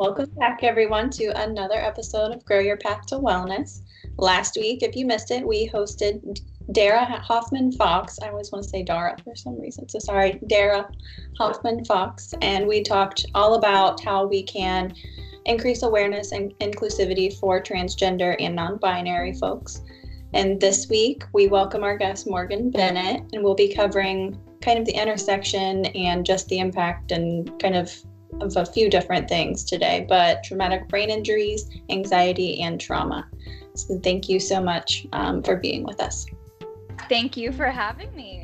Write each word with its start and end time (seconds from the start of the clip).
Welcome 0.00 0.30
back, 0.38 0.60
everyone, 0.62 1.10
to 1.10 1.26
another 1.42 1.74
episode 1.74 2.32
of 2.32 2.42
Grow 2.46 2.60
Your 2.60 2.78
Path 2.78 3.04
to 3.08 3.16
Wellness. 3.16 3.82
Last 4.16 4.56
week, 4.56 4.82
if 4.82 4.96
you 4.96 5.04
missed 5.04 5.30
it, 5.30 5.46
we 5.46 5.68
hosted 5.68 6.40
Dara 6.72 7.04
Hoffman 7.04 7.70
Fox. 7.72 8.18
I 8.22 8.30
always 8.30 8.50
want 8.50 8.64
to 8.64 8.70
say 8.70 8.82
Dara 8.82 9.14
for 9.22 9.36
some 9.36 9.60
reason, 9.60 9.90
so 9.90 9.98
sorry, 9.98 10.40
Dara 10.46 10.90
Hoffman 11.36 11.84
Fox. 11.84 12.32
And 12.40 12.66
we 12.66 12.82
talked 12.82 13.26
all 13.34 13.56
about 13.56 14.02
how 14.02 14.26
we 14.26 14.42
can 14.42 14.94
increase 15.44 15.82
awareness 15.82 16.32
and 16.32 16.58
inclusivity 16.60 17.38
for 17.38 17.62
transgender 17.62 18.36
and 18.40 18.56
non 18.56 18.78
binary 18.78 19.34
folks. 19.34 19.82
And 20.32 20.58
this 20.58 20.88
week, 20.88 21.24
we 21.34 21.46
welcome 21.46 21.84
our 21.84 21.98
guest, 21.98 22.26
Morgan 22.26 22.70
Bennett, 22.70 23.22
and 23.34 23.44
we'll 23.44 23.54
be 23.54 23.74
covering 23.74 24.40
kind 24.62 24.78
of 24.78 24.86
the 24.86 24.98
intersection 24.98 25.84
and 25.84 26.24
just 26.24 26.48
the 26.48 26.58
impact 26.58 27.12
and 27.12 27.60
kind 27.60 27.76
of 27.76 27.94
of 28.40 28.56
a 28.56 28.64
few 28.64 28.90
different 28.90 29.28
things 29.28 29.64
today, 29.64 30.06
but 30.08 30.42
traumatic 30.44 30.88
brain 30.88 31.10
injuries, 31.10 31.68
anxiety, 31.88 32.60
and 32.60 32.80
trauma. 32.80 33.28
So 33.74 33.98
thank 33.98 34.28
you 34.28 34.40
so 34.40 34.60
much 34.60 35.06
um, 35.12 35.42
for 35.42 35.56
being 35.56 35.84
with 35.84 36.00
us. 36.00 36.26
Thank 37.08 37.36
you 37.36 37.52
for 37.52 37.66
having 37.66 38.14
me. 38.14 38.40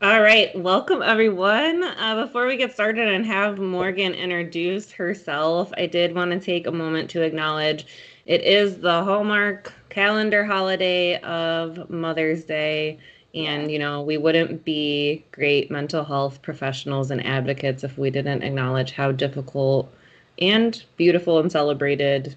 All 0.00 0.22
right, 0.22 0.56
welcome 0.56 1.02
everyone. 1.02 1.82
Uh, 1.82 2.24
before 2.24 2.46
we 2.46 2.56
get 2.56 2.72
started 2.72 3.08
and 3.08 3.26
have 3.26 3.58
Morgan 3.58 4.14
introduce 4.14 4.92
herself, 4.92 5.72
I 5.76 5.86
did 5.86 6.14
want 6.14 6.30
to 6.30 6.38
take 6.38 6.68
a 6.68 6.70
moment 6.70 7.10
to 7.10 7.22
acknowledge 7.22 7.84
it 8.24 8.42
is 8.42 8.78
the 8.78 9.02
Hallmark 9.02 9.72
calendar 9.88 10.44
holiday 10.44 11.18
of 11.18 11.90
Mother's 11.90 12.44
Day. 12.44 13.00
And, 13.34 13.70
you 13.70 13.78
know, 13.78 14.02
we 14.02 14.16
wouldn't 14.16 14.64
be 14.64 15.24
great 15.32 15.70
mental 15.70 16.04
health 16.04 16.40
professionals 16.42 17.10
and 17.10 17.24
advocates 17.24 17.84
if 17.84 17.98
we 17.98 18.10
didn't 18.10 18.42
acknowledge 18.42 18.92
how 18.92 19.12
difficult 19.12 19.92
and 20.40 20.82
beautiful 20.96 21.38
and 21.38 21.50
celebrated 21.50 22.34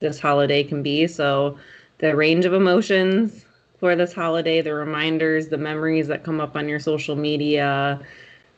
this 0.00 0.20
holiday 0.20 0.64
can 0.64 0.82
be. 0.82 1.06
So, 1.06 1.58
the 1.98 2.16
range 2.16 2.44
of 2.44 2.54
emotions 2.54 3.44
for 3.78 3.94
this 3.94 4.12
holiday, 4.12 4.60
the 4.60 4.74
reminders, 4.74 5.48
the 5.48 5.58
memories 5.58 6.08
that 6.08 6.24
come 6.24 6.40
up 6.40 6.56
on 6.56 6.68
your 6.68 6.80
social 6.80 7.16
media, 7.16 8.00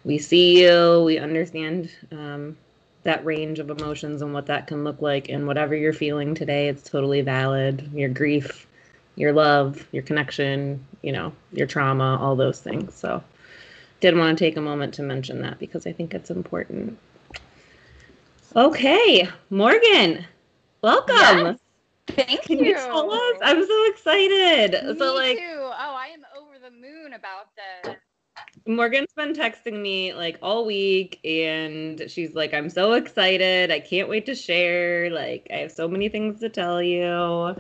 we 0.04 0.18
see 0.18 0.62
you, 0.62 1.02
we 1.04 1.18
understand 1.18 1.90
um, 2.12 2.56
that 3.04 3.24
range 3.24 3.58
of 3.58 3.70
emotions 3.70 4.22
and 4.22 4.32
what 4.32 4.46
that 4.46 4.66
can 4.66 4.84
look 4.84 5.00
like. 5.00 5.28
And 5.28 5.46
whatever 5.46 5.74
you're 5.74 5.92
feeling 5.92 6.34
today, 6.34 6.68
it's 6.68 6.82
totally 6.82 7.22
valid. 7.22 7.90
Your 7.94 8.08
grief, 8.08 8.66
your 9.16 9.32
love, 9.32 9.86
your 9.92 10.02
connection, 10.02 10.84
you 11.02 11.12
know, 11.12 11.32
your 11.52 11.66
trauma, 11.66 12.18
all 12.20 12.36
those 12.36 12.60
things. 12.60 12.94
So, 12.94 13.22
did 14.00 14.16
want 14.16 14.36
to 14.36 14.44
take 14.44 14.56
a 14.56 14.60
moment 14.60 14.94
to 14.94 15.02
mention 15.02 15.42
that 15.42 15.58
because 15.58 15.86
I 15.86 15.92
think 15.92 16.14
it's 16.14 16.30
important. 16.30 16.98
Okay, 18.56 19.28
Morgan, 19.50 20.24
welcome. 20.82 21.16
Yes. 21.16 21.58
Thank 22.08 22.42
Can 22.42 22.58
you. 22.58 22.66
you 22.66 22.74
tell 22.74 23.10
us? 23.12 23.36
I'm 23.42 23.66
so 23.66 23.86
excited. 23.86 24.72
Me 24.72 24.98
so 24.98 25.14
like 25.14 25.38
too. 25.38 25.42
Oh, 25.58 25.96
I 25.96 26.08
am 26.08 26.24
over 26.38 26.58
the 26.58 26.70
moon 26.70 27.14
about 27.14 27.48
this. 27.56 27.96
Morgan's 28.66 29.12
been 29.16 29.32
texting 29.32 29.80
me 29.80 30.12
like 30.14 30.38
all 30.42 30.64
week 30.66 31.20
and 31.24 32.04
she's 32.08 32.34
like, 32.34 32.54
I'm 32.54 32.70
so 32.70 32.92
excited. 32.92 33.70
I 33.70 33.80
can't 33.80 34.08
wait 34.08 34.26
to 34.26 34.34
share. 34.34 35.10
Like, 35.10 35.46
I 35.52 35.56
have 35.56 35.72
so 35.72 35.88
many 35.88 36.08
things 36.08 36.40
to 36.40 36.48
tell 36.48 36.82
you. 36.82 37.56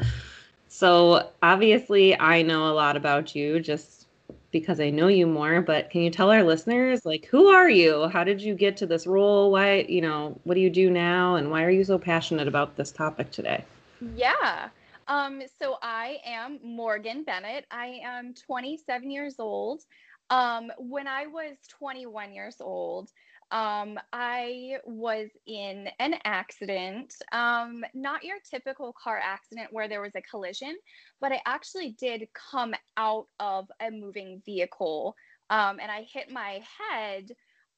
So 0.74 1.30
obviously, 1.40 2.18
I 2.18 2.42
know 2.42 2.66
a 2.66 2.74
lot 2.74 2.96
about 2.96 3.36
you 3.36 3.60
just 3.60 4.08
because 4.50 4.80
I 4.80 4.90
know 4.90 5.06
you 5.06 5.24
more. 5.24 5.62
But 5.62 5.88
can 5.88 6.00
you 6.00 6.10
tell 6.10 6.32
our 6.32 6.42
listeners, 6.42 7.04
like, 7.04 7.26
who 7.26 7.46
are 7.46 7.70
you? 7.70 8.08
How 8.08 8.24
did 8.24 8.42
you 8.42 8.56
get 8.56 8.76
to 8.78 8.86
this 8.86 9.06
role? 9.06 9.52
Why, 9.52 9.86
you 9.88 10.00
know, 10.00 10.36
what 10.42 10.54
do 10.54 10.60
you 10.60 10.70
do 10.70 10.90
now? 10.90 11.36
And 11.36 11.48
why 11.48 11.62
are 11.62 11.70
you 11.70 11.84
so 11.84 11.96
passionate 11.96 12.48
about 12.48 12.76
this 12.76 12.90
topic 12.90 13.30
today? 13.30 13.64
Yeah. 14.16 14.68
Um, 15.06 15.42
so 15.60 15.76
I 15.80 16.16
am 16.26 16.58
Morgan 16.64 17.22
Bennett. 17.22 17.66
I 17.70 18.00
am 18.04 18.34
27 18.34 19.12
years 19.12 19.36
old. 19.38 19.84
Um, 20.30 20.72
when 20.78 21.06
I 21.06 21.28
was 21.28 21.54
21 21.68 22.32
years 22.32 22.56
old, 22.60 23.12
um, 23.54 24.00
I 24.12 24.78
was 24.84 25.28
in 25.46 25.88
an 26.00 26.16
accident, 26.24 27.14
um, 27.30 27.84
not 27.94 28.24
your 28.24 28.38
typical 28.50 28.92
car 28.92 29.20
accident 29.22 29.68
where 29.70 29.88
there 29.88 30.02
was 30.02 30.16
a 30.16 30.22
collision, 30.22 30.76
but 31.20 31.30
I 31.30 31.40
actually 31.46 31.92
did 31.92 32.26
come 32.34 32.74
out 32.96 33.28
of 33.38 33.70
a 33.80 33.92
moving 33.92 34.42
vehicle 34.44 35.14
um, 35.50 35.78
and 35.80 35.88
I 35.88 36.04
hit 36.12 36.32
my 36.32 36.62
head 36.90 37.30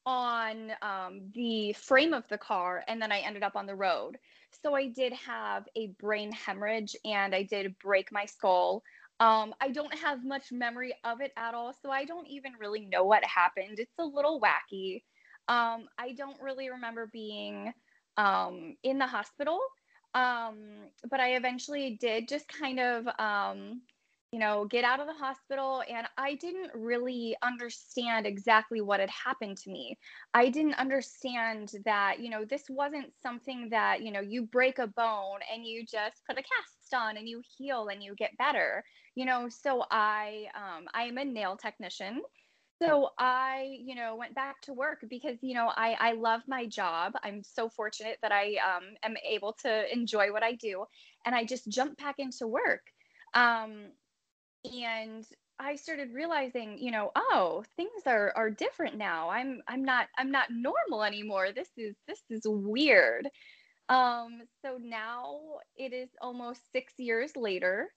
on 0.07 0.71
um, 0.81 1.21
the 1.35 1.73
frame 1.73 2.13
of 2.13 2.27
the 2.27 2.39
car 2.39 2.83
and 2.87 2.99
then 2.99 3.11
I 3.11 3.19
ended 3.19 3.43
up 3.43 3.55
on 3.55 3.67
the 3.67 3.75
road. 3.75 4.17
So 4.63 4.73
I 4.73 4.87
did 4.87 5.13
have 5.13 5.65
a 5.75 5.89
brain 5.99 6.31
hemorrhage 6.31 6.95
and 7.05 7.35
I 7.35 7.43
did 7.43 7.77
break 7.77 8.11
my 8.11 8.25
skull. 8.25 8.81
Um, 9.19 9.53
I 9.61 9.69
don't 9.69 9.93
have 9.99 10.25
much 10.25 10.51
memory 10.51 10.95
of 11.03 11.21
it 11.21 11.33
at 11.37 11.53
all, 11.53 11.73
so 11.83 11.91
I 11.91 12.05
don't 12.05 12.27
even 12.27 12.53
really 12.59 12.87
know 12.87 13.03
what 13.03 13.23
happened. 13.23 13.77
It's 13.77 13.99
a 13.99 14.05
little 14.05 14.41
wacky. 14.41 15.03
Um, 15.47 15.87
I 15.97 16.13
don't 16.13 16.41
really 16.41 16.69
remember 16.69 17.09
being 17.11 17.73
um, 18.17 18.75
in 18.83 18.97
the 18.97 19.07
hospital, 19.07 19.59
um, 20.13 20.57
but 21.09 21.19
I 21.19 21.35
eventually 21.35 21.97
did 21.99 22.27
just 22.27 22.47
kind 22.47 22.79
of, 22.79 23.07
um, 23.19 23.81
you 24.31 24.39
know, 24.39 24.65
get 24.65 24.83
out 24.83 24.99
of 24.99 25.07
the 25.07 25.13
hospital. 25.13 25.83
And 25.89 26.07
I 26.17 26.35
didn't 26.35 26.71
really 26.73 27.35
understand 27.43 28.25
exactly 28.25 28.81
what 28.81 28.99
had 28.99 29.09
happened 29.09 29.57
to 29.59 29.69
me. 29.71 29.97
I 30.33 30.49
didn't 30.49 30.73
understand 30.75 31.71
that, 31.85 32.19
you 32.19 32.29
know, 32.29 32.43
this 32.43 32.63
wasn't 32.69 33.13
something 33.21 33.69
that, 33.69 34.01
you 34.01 34.11
know, 34.11 34.19
you 34.21 34.43
break 34.43 34.79
a 34.79 34.87
bone 34.87 35.39
and 35.53 35.65
you 35.65 35.85
just 35.85 36.21
put 36.27 36.37
a 36.37 36.43
cast 36.43 36.93
on 36.93 37.17
and 37.17 37.27
you 37.27 37.41
heal 37.57 37.87
and 37.87 38.03
you 38.03 38.15
get 38.15 38.37
better, 38.37 38.83
you 39.15 39.25
know. 39.25 39.47
So 39.49 39.85
I, 39.91 40.47
um, 40.55 40.85
I 40.93 41.03
am 41.03 41.17
a 41.17 41.25
nail 41.25 41.55
technician 41.55 42.21
so 42.81 43.09
i 43.17 43.77
you 43.83 43.95
know 43.95 44.15
went 44.15 44.35
back 44.35 44.61
to 44.61 44.73
work 44.73 45.03
because 45.09 45.37
you 45.41 45.53
know 45.53 45.71
i 45.75 45.95
i 45.99 46.11
love 46.13 46.41
my 46.47 46.65
job. 46.65 47.13
I'm 47.23 47.43
so 47.43 47.69
fortunate 47.69 48.17
that 48.21 48.31
i 48.31 48.55
um, 48.55 48.83
am 49.03 49.15
able 49.27 49.53
to 49.63 49.93
enjoy 49.93 50.31
what 50.31 50.43
i 50.43 50.53
do 50.53 50.85
and 51.25 51.33
i 51.35 51.43
just 51.43 51.67
jumped 51.67 51.97
back 51.97 52.15
into 52.19 52.47
work. 52.47 52.81
Um, 53.33 53.91
and 54.65 55.25
i 55.59 55.75
started 55.75 56.13
realizing 56.13 56.77
you 56.77 56.91
know 56.91 57.11
oh 57.15 57.63
things 57.75 58.03
are 58.05 58.31
are 58.35 58.49
different 58.49 58.97
now. 58.97 59.29
I'm 59.29 59.61
i'm 59.67 59.83
not 59.83 60.07
i'm 60.17 60.31
not 60.31 60.49
normal 60.51 61.03
anymore. 61.03 61.49
This 61.53 61.69
is 61.77 61.95
this 62.07 62.21
is 62.29 62.41
weird. 62.45 63.29
Um 63.89 64.41
so 64.61 64.77
now 64.81 65.39
it 65.77 65.93
is 65.93 66.09
almost 66.21 66.61
six 66.71 66.93
years 66.97 67.35
later 67.35 67.89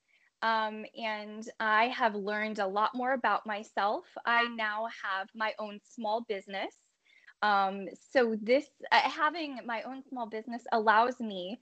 um, 0.42 0.84
and 0.96 1.48
I 1.58 1.88
have 1.88 2.14
learned 2.14 2.58
a 2.58 2.66
lot 2.66 2.94
more 2.94 3.12
about 3.12 3.46
myself. 3.46 4.04
I 4.24 4.48
now 4.54 4.86
have 5.04 5.28
my 5.34 5.54
own 5.58 5.80
small 5.84 6.22
business. 6.28 6.74
Um, 7.42 7.88
so 8.12 8.36
this 8.40 8.66
uh, 8.92 9.00
having 9.00 9.60
my 9.64 9.82
own 9.82 10.02
small 10.08 10.26
business 10.26 10.62
allows 10.72 11.20
me 11.20 11.58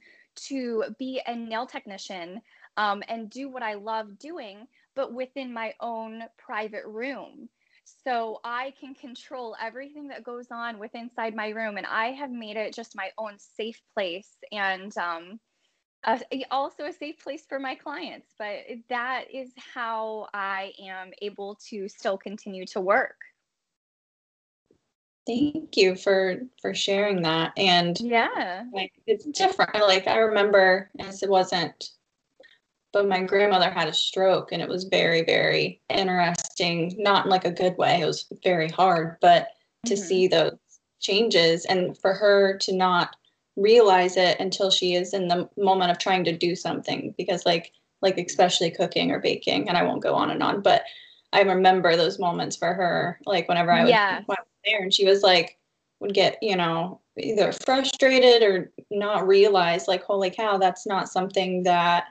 to 0.48 0.84
be 0.98 1.20
a 1.26 1.34
nail 1.34 1.66
technician 1.66 2.40
um, 2.76 3.02
and 3.08 3.30
do 3.30 3.48
what 3.48 3.62
I 3.62 3.74
love 3.74 4.18
doing, 4.18 4.66
but 4.94 5.12
within 5.12 5.52
my 5.52 5.74
own 5.80 6.22
private 6.36 6.86
room. 6.86 7.48
So 8.04 8.40
I 8.44 8.74
can 8.78 8.94
control 8.94 9.56
everything 9.60 10.08
that 10.08 10.22
goes 10.22 10.48
on 10.50 10.78
within 10.78 11.02
inside 11.04 11.34
my 11.34 11.48
room, 11.48 11.76
and 11.78 11.86
I 11.86 12.08
have 12.12 12.30
made 12.30 12.56
it 12.56 12.74
just 12.74 12.96
my 12.96 13.10
own 13.16 13.38
safe 13.38 13.80
place. 13.94 14.28
And 14.52 14.96
um, 14.98 15.40
uh, 16.04 16.18
also 16.50 16.84
a 16.84 16.92
safe 16.92 17.22
place 17.22 17.44
for 17.48 17.58
my 17.58 17.74
clients. 17.74 18.34
But 18.38 18.60
that 18.88 19.24
is 19.32 19.50
how 19.56 20.28
I 20.32 20.72
am 20.80 21.10
able 21.22 21.56
to 21.68 21.88
still 21.88 22.16
continue 22.16 22.66
to 22.66 22.80
work. 22.80 23.16
Thank 25.26 25.76
you 25.76 25.94
for 25.94 26.40
for 26.62 26.72
sharing 26.72 27.22
that. 27.22 27.52
And 27.58 28.00
yeah, 28.00 28.64
like 28.72 28.92
it's 29.06 29.26
different. 29.26 29.74
Like 29.74 30.06
I 30.06 30.18
remember, 30.18 30.90
as 30.98 31.22
it 31.22 31.28
wasn't, 31.28 31.90
but 32.94 33.06
my 33.08 33.22
grandmother 33.22 33.70
had 33.70 33.88
a 33.88 33.92
stroke, 33.92 34.52
and 34.52 34.62
it 34.62 34.68
was 34.68 34.84
very 34.84 35.22
very 35.24 35.82
interesting. 35.90 36.94
Not 36.96 37.26
in 37.26 37.30
like 37.30 37.44
a 37.44 37.50
good 37.50 37.76
way. 37.76 38.00
It 38.00 38.06
was 38.06 38.24
very 38.42 38.70
hard, 38.70 39.18
but 39.20 39.48
to 39.84 39.94
mm-hmm. 39.94 40.02
see 40.02 40.28
those 40.28 40.56
changes 41.00 41.66
and 41.66 41.96
for 41.98 42.14
her 42.14 42.56
to 42.58 42.74
not 42.74 43.14
realize 43.58 44.16
it 44.16 44.38
until 44.38 44.70
she 44.70 44.94
is 44.94 45.12
in 45.12 45.28
the 45.28 45.48
moment 45.56 45.90
of 45.90 45.98
trying 45.98 46.24
to 46.24 46.36
do 46.36 46.54
something 46.54 47.14
because 47.18 47.44
like 47.44 47.72
like 48.00 48.16
especially 48.16 48.70
cooking 48.70 49.10
or 49.10 49.18
baking 49.18 49.68
and 49.68 49.76
I 49.76 49.82
won't 49.82 50.02
go 50.02 50.14
on 50.14 50.30
and 50.30 50.42
on 50.42 50.60
but 50.62 50.82
I 51.32 51.42
remember 51.42 51.96
those 51.96 52.18
moments 52.18 52.56
for 52.56 52.72
her 52.72 53.18
like 53.26 53.48
whenever 53.48 53.72
I 53.72 53.82
was, 53.82 53.90
yeah. 53.90 54.22
there 54.64 54.82
and 54.82 54.94
she 54.94 55.04
was 55.04 55.22
like 55.22 55.58
would 56.00 56.14
get 56.14 56.38
you 56.40 56.56
know 56.56 57.00
either 57.18 57.52
frustrated 57.52 58.42
or 58.42 58.70
not 58.90 59.26
realize 59.26 59.88
like 59.88 60.04
holy 60.04 60.30
cow 60.30 60.56
that's 60.56 60.86
not 60.86 61.08
something 61.08 61.64
that 61.64 62.04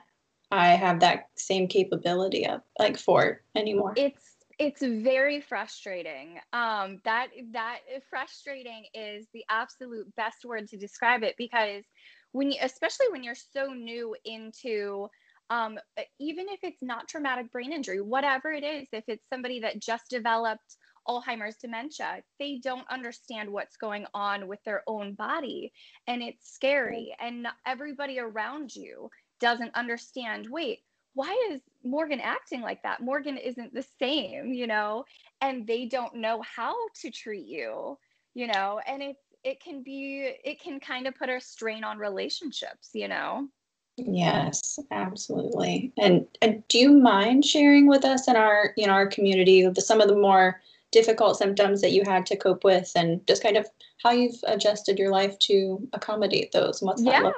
I 0.50 0.68
have 0.68 1.00
that 1.00 1.28
same 1.36 1.66
capability 1.66 2.46
of 2.46 2.62
like 2.78 2.98
for 2.98 3.42
anymore. 3.54 3.92
It's 3.96 4.36
it's 4.58 4.82
very 4.82 5.40
frustrating. 5.40 6.38
Um, 6.52 7.00
that 7.04 7.28
that 7.52 7.78
frustrating 8.10 8.84
is 8.92 9.26
the 9.32 9.44
absolute 9.48 10.14
best 10.16 10.44
word 10.44 10.68
to 10.68 10.76
describe 10.76 11.22
it 11.22 11.36
because 11.38 11.84
when 12.32 12.50
you, 12.50 12.58
especially 12.62 13.06
when 13.10 13.22
you're 13.22 13.34
so 13.34 13.72
new 13.72 14.14
into 14.24 15.08
um, 15.50 15.78
even 16.20 16.46
if 16.48 16.60
it's 16.62 16.82
not 16.82 17.08
traumatic 17.08 17.50
brain 17.50 17.72
injury, 17.72 18.02
whatever 18.02 18.52
it 18.52 18.64
is, 18.64 18.88
if 18.92 19.04
it's 19.06 19.24
somebody 19.30 19.60
that 19.60 19.80
just 19.80 20.10
developed 20.10 20.76
Alzheimer's 21.08 21.56
dementia, 21.56 22.22
they 22.38 22.60
don't 22.62 22.86
understand 22.90 23.50
what's 23.50 23.78
going 23.78 24.04
on 24.12 24.46
with 24.46 24.62
their 24.64 24.82
own 24.86 25.14
body. 25.14 25.72
And 26.06 26.22
it's 26.22 26.52
scary. 26.52 27.14
And 27.18 27.46
everybody 27.66 28.18
around 28.18 28.76
you 28.76 29.08
doesn't 29.40 29.74
understand 29.74 30.46
wait, 30.50 30.80
why 31.18 31.36
is 31.50 31.60
Morgan 31.82 32.20
acting 32.20 32.60
like 32.60 32.80
that? 32.84 33.00
Morgan 33.00 33.36
isn't 33.36 33.74
the 33.74 33.84
same, 33.98 34.52
you 34.52 34.68
know, 34.68 35.04
and 35.40 35.66
they 35.66 35.84
don't 35.84 36.14
know 36.14 36.40
how 36.42 36.76
to 37.00 37.10
treat 37.10 37.44
you, 37.44 37.98
you 38.34 38.46
know, 38.46 38.80
and 38.86 39.02
it's, 39.02 39.24
it 39.42 39.60
can 39.60 39.82
be, 39.82 40.32
it 40.44 40.62
can 40.62 40.78
kind 40.78 41.08
of 41.08 41.16
put 41.16 41.28
a 41.28 41.40
strain 41.40 41.82
on 41.82 41.98
relationships, 41.98 42.90
you 42.92 43.08
know. 43.08 43.48
Yes, 43.96 44.78
absolutely. 44.92 45.92
And, 45.98 46.24
and 46.40 46.62
do 46.68 46.78
you 46.78 46.92
mind 46.92 47.44
sharing 47.44 47.88
with 47.88 48.04
us 48.04 48.28
in 48.28 48.36
our, 48.36 48.72
in 48.76 48.88
our 48.88 49.08
community 49.08 49.66
the, 49.66 49.80
some 49.80 50.00
of 50.00 50.06
the 50.06 50.14
more 50.14 50.60
difficult 50.92 51.36
symptoms 51.36 51.80
that 51.80 51.90
you 51.90 52.04
had 52.06 52.26
to 52.26 52.36
cope 52.36 52.62
with 52.62 52.92
and 52.94 53.26
just 53.26 53.42
kind 53.42 53.56
of 53.56 53.66
how 54.04 54.12
you've 54.12 54.38
adjusted 54.46 55.00
your 55.00 55.10
life 55.10 55.36
to 55.40 55.84
accommodate 55.94 56.52
those 56.52 56.80
yeah? 56.98 57.32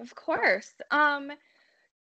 Of 0.00 0.14
course. 0.14 0.74
Um, 0.90 1.32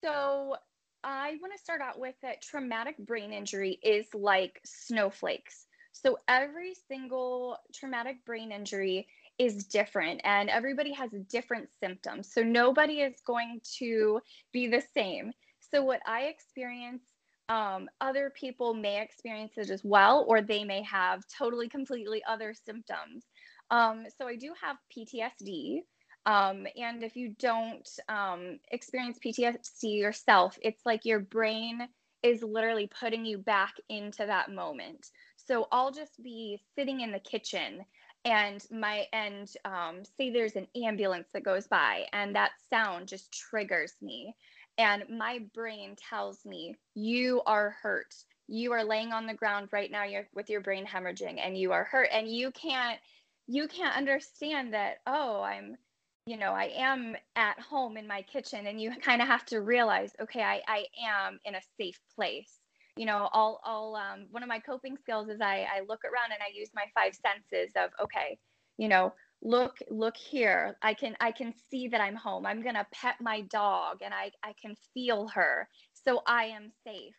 so 0.04 0.56
I 1.04 1.38
want 1.42 1.54
to 1.54 1.60
start 1.60 1.82
out 1.82 2.00
with 2.00 2.16
that 2.22 2.42
traumatic 2.42 2.98
brain 2.98 3.32
injury 3.32 3.80
is 3.84 4.08
like 4.14 4.60
snowflakes. 4.66 5.68
So 5.92 6.18
every 6.28 6.74
single 6.88 7.58
traumatic 7.74 8.26
brain 8.26 8.52
injury 8.52 9.08
is 9.38 9.66
different 9.66 10.22
and 10.24 10.50
everybody 10.50 10.94
has 10.94 11.12
different 11.30 11.70
symptoms. 11.80 12.32
So 12.34 12.42
nobody 12.42 13.02
is 13.02 13.22
going 13.26 13.62
to 13.80 14.20
be 14.52 14.68
the 14.68 14.84
same. 14.94 15.32
So 15.72 15.84
what 15.84 16.02
I 16.06 16.24
experience 16.24 17.04
um, 17.50 17.88
other 18.02 18.32
people 18.32 18.74
may 18.74 19.02
experience 19.02 19.54
it 19.58 19.70
as 19.70 19.84
well, 19.84 20.26
or 20.28 20.42
they 20.42 20.64
may 20.64 20.82
have 20.84 21.24
totally, 21.38 21.70
completely 21.70 22.24
other 22.28 22.56
symptoms. 22.66 23.26
Um, 23.70 24.06
so 24.18 24.28
I 24.28 24.36
do 24.36 24.54
have 24.62 24.78
PTSD. 24.96 25.82
Um, 26.26 26.66
and 26.76 27.04
if 27.04 27.16
you 27.16 27.36
don't 27.40 27.88
um, 28.10 28.60
experience 28.72 29.20
PTSD 29.24 30.00
yourself, 30.00 30.58
it's 30.62 30.86
like 30.86 31.06
your 31.06 31.20
brain 31.20 31.88
is 32.24 32.42
literally 32.42 32.90
putting 33.00 33.26
you 33.26 33.38
back 33.38 33.76
into 33.90 34.26
that 34.26 34.52
moment. 34.52 35.08
So 35.36 35.68
I'll 35.72 35.92
just 35.92 36.22
be 36.24 36.60
sitting 36.76 37.02
in 37.02 37.12
the 37.12 37.20
kitchen 37.20 37.86
and 38.26 38.66
my 38.72 39.06
and 39.14 39.48
um, 39.66 40.02
say 40.18 40.32
there's 40.32 40.56
an 40.56 40.68
ambulance 40.76 41.28
that 41.34 41.44
goes 41.44 41.68
by 41.68 42.06
and 42.12 42.36
that 42.36 42.52
sound 42.72 43.08
just 43.08 43.32
triggers 43.32 43.94
me. 44.02 44.36
And 44.80 45.04
my 45.10 45.40
brain 45.54 45.96
tells 46.10 46.44
me 46.44 46.76
you 46.96 47.44
are 47.46 47.76
hurt. 47.84 48.14
You 48.48 48.72
are 48.74 48.84
laying 48.84 49.14
on 49.14 49.28
the 49.28 49.34
ground 49.36 49.70
right 49.72 49.92
now. 49.92 50.04
You're 50.04 50.28
with 50.34 50.50
your 50.50 50.62
brain 50.62 50.86
hemorrhaging 50.88 51.40
and 51.40 51.56
you 51.56 51.72
are 51.72 51.84
hurt. 51.84 52.10
And 52.12 52.28
you 52.28 52.52
can't 52.52 53.00
you 53.48 53.68
can't 53.68 53.96
understand 53.96 54.74
that 54.74 54.98
oh 55.06 55.42
i'm 55.44 55.78
you 56.26 56.38
know, 56.38 56.54
I 56.54 56.72
am 56.76 57.16
at 57.36 57.60
home 57.60 57.98
in 57.98 58.08
my 58.08 58.22
kitchen 58.24 58.68
and 58.68 58.82
you 58.82 58.92
kind 59.02 59.22
of 59.22 59.28
have 59.28 59.46
to 59.46 59.62
realize, 59.62 60.12
okay, 60.22 60.42
I, 60.42 60.62
I 60.68 60.86
am 61.08 61.40
in 61.46 61.56
a 61.56 61.62
safe 61.80 62.00
place. 62.16 62.60
You 62.98 63.06
know, 63.06 63.30
I'll, 63.34 63.60
I'll, 63.64 63.96
um, 63.96 64.28
one 64.32 64.42
of 64.42 64.50
my 64.50 64.60
coping 64.60 64.98
skills 64.98 65.28
is 65.30 65.42
I, 65.42 65.68
I 65.72 65.82
look 65.88 66.04
around 66.06 66.32
and 66.32 66.42
I 66.42 66.58
use 66.58 66.70
my 66.74 66.86
five 66.96 67.14
senses 67.14 67.74
of, 67.76 67.92
okay, 68.02 68.40
you 68.78 68.88
know, 68.88 69.14
look, 69.42 69.78
look 69.90 70.16
here. 70.16 70.78
I 70.82 70.94
can, 70.94 71.16
I 71.20 71.32
can 71.32 71.54
see 71.70 71.90
that 71.90 72.00
I'm 72.00 72.16
home. 72.16 72.46
I'm 72.46 72.62
going 72.62 72.76
to 72.76 72.88
pet 72.94 73.16
my 73.20 73.42
dog 73.42 73.98
and 74.04 74.14
I, 74.14 74.32
I 74.44 74.54
can 74.60 74.76
feel 74.94 75.28
her. 75.28 75.68
So 75.94 76.22
I 76.26 76.46
am 76.46 76.72
safe. 76.88 77.16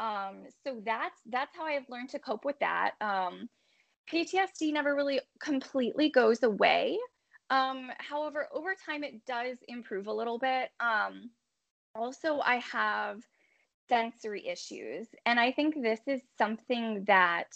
Um, 0.00 0.44
so 0.66 0.80
that's, 0.84 1.20
that's 1.30 1.54
how 1.54 1.66
I've 1.66 1.88
learned 1.90 2.08
to 2.10 2.18
cope 2.18 2.44
with 2.44 2.58
that. 2.60 2.92
Um, 3.02 3.48
PTSD 4.10 4.72
never 4.72 4.94
really 4.94 5.20
completely 5.40 6.08
goes 6.08 6.42
away. 6.42 6.96
Um, 7.50 7.90
however, 7.98 8.48
over 8.52 8.74
time 8.86 9.04
it 9.04 9.24
does 9.26 9.58
improve 9.68 10.06
a 10.06 10.12
little 10.12 10.38
bit. 10.38 10.70
Um, 10.80 11.30
also, 11.94 12.40
I 12.40 12.56
have 12.56 13.22
sensory 13.88 14.46
issues, 14.46 15.08
and 15.24 15.40
I 15.40 15.52
think 15.52 15.74
this 15.80 16.00
is 16.06 16.20
something 16.36 17.04
that 17.06 17.48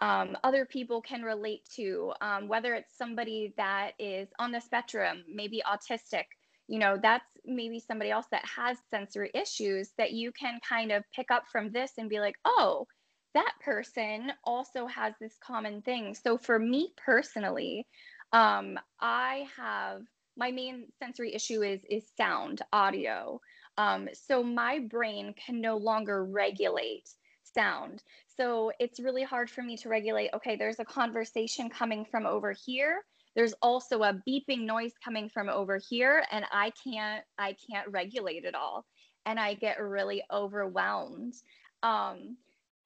um, 0.00 0.36
other 0.44 0.64
people 0.64 1.02
can 1.02 1.22
relate 1.22 1.68
to, 1.76 2.12
um, 2.20 2.48
whether 2.48 2.74
it's 2.74 2.96
somebody 2.96 3.52
that 3.56 3.92
is 3.98 4.28
on 4.38 4.52
the 4.52 4.60
spectrum, 4.60 5.24
maybe 5.32 5.62
autistic. 5.66 6.24
You 6.68 6.78
know, 6.78 6.98
that's 7.02 7.26
maybe 7.44 7.80
somebody 7.80 8.10
else 8.10 8.26
that 8.30 8.44
has 8.44 8.78
sensory 8.90 9.30
issues 9.34 9.90
that 9.98 10.12
you 10.12 10.32
can 10.32 10.60
kind 10.66 10.92
of 10.92 11.04
pick 11.14 11.30
up 11.30 11.44
from 11.50 11.72
this 11.72 11.92
and 11.98 12.08
be 12.08 12.20
like, 12.20 12.36
oh, 12.44 12.86
that 13.34 13.52
person 13.64 14.32
also 14.44 14.86
has 14.86 15.14
this 15.20 15.36
common 15.44 15.82
thing. 15.82 16.14
So 16.14 16.38
for 16.38 16.58
me 16.58 16.92
personally, 16.96 17.86
um, 18.32 18.78
I 19.00 19.46
have 19.56 20.02
my 20.36 20.50
main 20.50 20.86
sensory 20.98 21.34
issue 21.34 21.62
is 21.62 21.80
is 21.88 22.04
sound, 22.16 22.62
audio. 22.72 23.40
Um, 23.76 24.08
so 24.12 24.42
my 24.42 24.78
brain 24.78 25.34
can 25.34 25.60
no 25.60 25.76
longer 25.76 26.24
regulate 26.24 27.08
sound. 27.42 28.02
So 28.36 28.72
it's 28.78 29.00
really 29.00 29.22
hard 29.22 29.50
for 29.50 29.62
me 29.62 29.76
to 29.78 29.88
regulate. 29.88 30.30
Okay, 30.34 30.56
there's 30.56 30.80
a 30.80 30.84
conversation 30.84 31.68
coming 31.68 32.04
from 32.04 32.26
over 32.26 32.54
here. 32.66 33.02
There's 33.36 33.54
also 33.62 34.02
a 34.02 34.20
beeping 34.28 34.64
noise 34.64 34.92
coming 35.04 35.28
from 35.28 35.48
over 35.48 35.78
here, 35.88 36.24
and 36.30 36.44
I 36.52 36.72
can't 36.82 37.24
I 37.38 37.56
can't 37.70 37.88
regulate 37.88 38.44
it 38.44 38.54
all, 38.54 38.86
and 39.26 39.38
I 39.38 39.54
get 39.54 39.80
really 39.80 40.22
overwhelmed. 40.32 41.34
Um, 41.82 42.36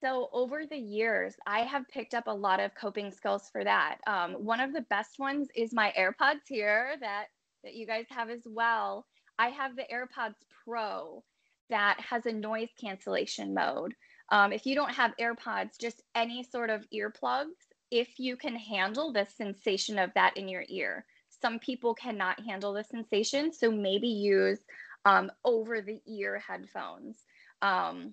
so 0.05 0.29
over 0.35 0.67
the 0.67 0.77
years, 0.77 1.35
I 1.47 1.61
have 1.61 1.89
picked 1.89 2.13
up 2.13 2.27
a 2.27 2.35
lot 2.35 2.61
of 2.61 2.75
coping 2.75 3.11
skills 3.11 3.49
for 3.51 3.65
that. 3.65 3.97
Um, 4.07 4.33
one 4.33 4.61
of 4.61 4.75
the 4.75 4.83
best 4.83 5.19
ones 5.19 5.49
is 5.57 5.73
my 5.73 5.95
AirPods 5.99 6.43
here 6.47 6.97
that 7.01 7.27
that 7.63 7.75
you 7.75 7.87
guys 7.87 8.05
have 8.11 8.29
as 8.29 8.43
well. 8.45 9.07
I 9.39 9.49
have 9.49 9.77
the 9.77 9.87
AirPods 9.91 10.35
Pro 10.65 11.25
that 11.71 11.99
has 11.99 12.27
a 12.27 12.33
noise 12.33 12.69
cancellation 12.79 13.55
mode. 13.55 13.95
Um, 14.31 14.53
if 14.53 14.67
you 14.67 14.75
don't 14.75 14.93
have 14.93 15.15
AirPods, 15.19 15.79
just 15.81 16.03
any 16.15 16.43
sort 16.43 16.69
of 16.69 16.85
earplugs, 16.95 17.57
if 17.91 18.19
you 18.19 18.37
can 18.37 18.57
handle 18.57 19.11
the 19.11 19.27
sensation 19.39 19.99
of 19.99 20.11
that 20.15 20.37
in 20.37 20.49
your 20.49 20.65
ear. 20.69 21.07
Some 21.41 21.59
people 21.59 21.95
cannot 21.95 22.41
handle 22.45 22.75
the 22.75 22.85
sensation, 22.85 23.55
so 23.55 23.71
maybe 23.71 24.09
use 24.09 24.59
um, 25.07 25.33
over 25.47 25.81
the 25.81 26.03
ear 26.07 26.43
headphones. 26.47 27.17
Um, 27.63 28.13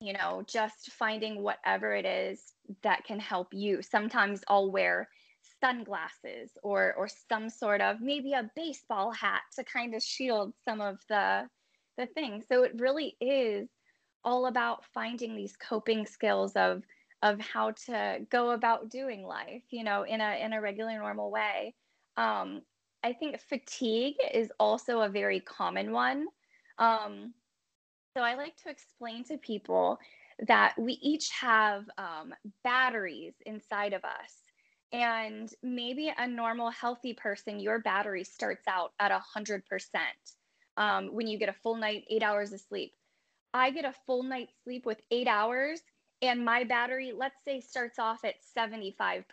you 0.00 0.12
know, 0.12 0.42
just 0.46 0.90
finding 0.92 1.42
whatever 1.42 1.94
it 1.94 2.04
is 2.04 2.52
that 2.82 3.04
can 3.04 3.18
help 3.18 3.48
you. 3.52 3.82
Sometimes 3.82 4.42
I'll 4.48 4.70
wear 4.70 5.08
sunglasses 5.60 6.50
or 6.62 6.94
or 6.94 7.08
some 7.08 7.48
sort 7.48 7.80
of 7.80 8.00
maybe 8.00 8.32
a 8.32 8.50
baseball 8.54 9.10
hat 9.12 9.42
to 9.56 9.64
kind 9.64 9.94
of 9.94 10.02
shield 10.02 10.52
some 10.64 10.80
of 10.80 10.98
the 11.08 11.48
the 11.96 12.06
things. 12.06 12.44
So 12.48 12.62
it 12.62 12.72
really 12.78 13.16
is 13.20 13.68
all 14.24 14.46
about 14.46 14.84
finding 14.92 15.34
these 15.34 15.56
coping 15.56 16.04
skills 16.06 16.52
of 16.56 16.82
of 17.22 17.40
how 17.40 17.70
to 17.86 18.18
go 18.30 18.50
about 18.50 18.90
doing 18.90 19.24
life, 19.24 19.62
you 19.70 19.84
know, 19.84 20.02
in 20.02 20.20
a 20.20 20.44
in 20.44 20.52
a 20.52 20.60
regular 20.60 20.98
normal 20.98 21.30
way. 21.30 21.74
Um, 22.16 22.62
I 23.02 23.12
think 23.12 23.40
fatigue 23.40 24.16
is 24.34 24.50
also 24.58 25.00
a 25.00 25.08
very 25.08 25.40
common 25.40 25.92
one. 25.92 26.26
Um, 26.78 27.32
so 28.16 28.22
I 28.22 28.34
like 28.34 28.56
to 28.62 28.70
explain 28.70 29.24
to 29.24 29.36
people 29.36 29.98
that 30.48 30.72
we 30.78 30.94
each 31.02 31.28
have 31.38 31.84
um, 31.98 32.32
batteries 32.64 33.34
inside 33.44 33.92
of 33.92 34.04
us. 34.04 34.42
And 34.90 35.52
maybe 35.62 36.10
a 36.16 36.26
normal, 36.26 36.70
healthy 36.70 37.12
person, 37.12 37.60
your 37.60 37.80
battery 37.80 38.24
starts 38.24 38.66
out 38.66 38.92
at 38.98 39.12
100% 39.12 39.60
um, 40.78 41.08
when 41.08 41.26
you 41.26 41.38
get 41.38 41.50
a 41.50 41.56
full 41.62 41.76
night, 41.76 42.04
eight 42.08 42.22
hours 42.22 42.54
of 42.54 42.60
sleep. 42.60 42.94
I 43.52 43.70
get 43.70 43.84
a 43.84 43.92
full 44.06 44.22
night's 44.22 44.54
sleep 44.64 44.86
with 44.86 45.00
eight 45.10 45.28
hours, 45.28 45.82
and 46.22 46.42
my 46.42 46.64
battery, 46.64 47.12
let's 47.14 47.36
say, 47.44 47.60
starts 47.60 47.98
off 47.98 48.24
at 48.24 48.36
75%. 48.56 49.24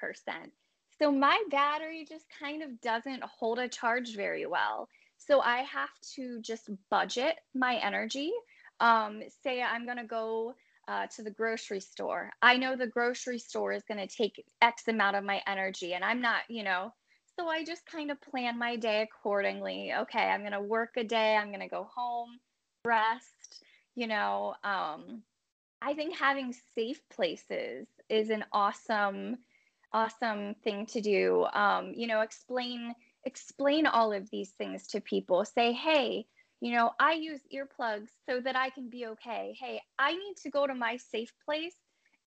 So 0.99 1.09
my 1.09 1.41
battery 1.49 2.05
just 2.07 2.25
kind 2.37 2.61
of 2.61 2.81
doesn't 2.81 3.23
hold 3.23 3.59
a 3.59 3.69
charge 3.69 4.13
very 4.15 4.45
well. 4.45 4.89
So 5.17 5.39
I 5.39 5.59
have 5.59 5.89
to 6.15 6.41
just 6.41 6.69
budget 6.89 7.35
my 7.53 7.75
energy 7.77 8.33
um, 8.83 9.21
say 9.43 9.61
I'm 9.61 9.85
going 9.85 9.97
to 9.97 10.03
go 10.03 10.55
uh, 10.89 11.07
to 11.15 11.23
the 11.23 11.31
grocery 11.31 11.79
store. 11.79 12.31
I 12.41 12.57
know 12.57 12.75
the 12.75 12.85
grocery 12.85 13.39
store 13.39 13.71
is 13.71 13.83
going 13.87 14.05
to 14.05 14.13
take 14.13 14.43
X 14.61 14.89
amount 14.89 15.15
of 15.15 15.23
my 15.23 15.41
energy, 15.47 15.93
and 15.93 16.03
I'm 16.03 16.21
not, 16.21 16.41
you 16.49 16.63
know, 16.63 16.93
so 17.39 17.47
I 17.47 17.63
just 17.63 17.85
kind 17.85 18.11
of 18.11 18.21
plan 18.21 18.59
my 18.59 18.75
day 18.75 19.01
accordingly. 19.01 19.93
Okay, 20.01 20.19
I'm 20.19 20.41
going 20.41 20.51
to 20.51 20.61
work 20.61 20.91
a 20.97 21.03
day, 21.05 21.35
I'm 21.35 21.47
going 21.47 21.61
to 21.61 21.69
go 21.69 21.87
home, 21.95 22.37
rest, 22.85 23.63
you 23.95 24.07
know. 24.07 24.53
Um, 24.65 25.23
I 25.81 25.93
think 25.93 26.17
having 26.17 26.53
safe 26.75 27.01
places 27.09 27.87
is 28.09 28.29
an 28.29 28.43
awesome, 28.51 29.37
awesome 29.93 30.55
thing 30.63 30.87
to 30.87 30.99
do. 30.99 31.45
Um, 31.53 31.93
you 31.95 32.07
know, 32.07 32.19
explain 32.19 32.93
explain 33.23 33.85
all 33.85 34.11
of 34.11 34.29
these 34.29 34.49
things 34.49 34.87
to 34.87 34.99
people. 34.99 35.45
Say, 35.45 35.71
hey, 35.71 36.25
you 36.63 36.71
know, 36.71 36.91
I 36.97 37.13
use 37.15 37.41
earplugs 37.53 38.07
so 38.25 38.39
that 38.39 38.55
I 38.55 38.69
can 38.69 38.89
be 38.89 39.05
okay. 39.07 39.53
Hey, 39.59 39.81
I 39.99 40.13
need 40.13 40.37
to 40.43 40.49
go 40.49 40.65
to 40.65 40.73
my 40.73 40.95
safe 40.95 41.33
place 41.43 41.75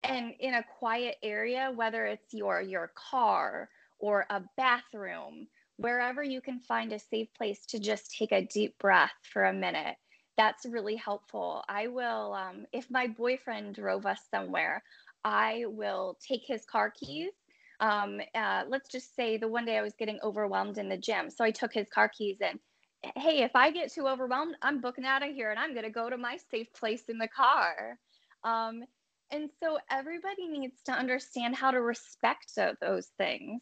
and 0.04 0.34
in 0.42 0.54
a 0.54 0.66
quiet 0.80 1.16
area, 1.24 1.72
whether 1.74 2.06
it's 2.06 2.34
your 2.34 2.60
your 2.60 2.92
car 2.94 3.70
or 4.00 4.26
a 4.30 4.42
bathroom, 4.58 5.48
wherever 5.78 6.22
you 6.22 6.42
can 6.42 6.60
find 6.60 6.92
a 6.92 7.00
safe 7.00 7.34
place 7.38 7.66
to 7.68 7.80
just 7.80 8.18
take 8.18 8.34
a 8.34 8.46
deep 8.46 8.78
breath 8.80 9.14
for 9.24 9.46
a 9.46 9.54
minute. 9.54 9.96
That's 10.36 10.66
really 10.66 10.98
helpful. 10.98 11.64
I 11.70 11.88
will, 11.88 12.34
um, 12.34 12.66
if 12.74 12.92
my 12.92 13.08
boyfriend 13.08 13.76
drove 13.76 14.06
us 14.06 14.20
somewhere, 14.30 14.84
I 15.24 15.64
will 15.68 16.18
take 16.20 16.42
his 16.46 16.66
car 16.66 16.92
keys. 16.92 17.32
Um, 17.80 18.20
uh, 18.36 18.64
let's 18.68 18.90
just 18.90 19.16
say 19.16 19.38
the 19.38 19.48
one 19.48 19.66
day 19.66 19.78
I 19.78 19.82
was 19.84 19.96
getting 19.98 20.20
overwhelmed 20.22 20.78
in 20.78 20.90
the 20.90 20.98
gym. 20.98 21.30
So 21.30 21.46
I 21.46 21.52
took 21.52 21.74
his 21.74 21.88
car 21.90 22.10
keys 22.10 22.38
and, 22.42 22.60
hey, 23.02 23.44
if 23.44 23.52
I 23.56 23.72
get 23.72 23.94
too 23.94 24.08
overwhelmed, 24.08 24.56
I'm 24.62 24.82
booking 24.82 25.06
out 25.06 25.24
of 25.28 25.34
here 25.34 25.52
and 25.52 25.60
I'm 25.60 25.74
going 25.74 25.86
to 25.86 25.92
go 25.92 26.10
to 26.10 26.18
my 26.18 26.38
safe 26.52 26.68
place 26.74 27.04
in 27.10 27.18
the 27.18 27.28
car. 27.28 27.98
Um, 28.44 28.84
and 29.32 29.50
so 29.62 29.78
everybody 29.92 30.48
needs 30.48 30.82
to 30.86 30.92
understand 30.92 31.56
how 31.56 31.72
to 31.72 31.82
respect 31.82 32.58
those 32.82 33.08
things. 33.18 33.62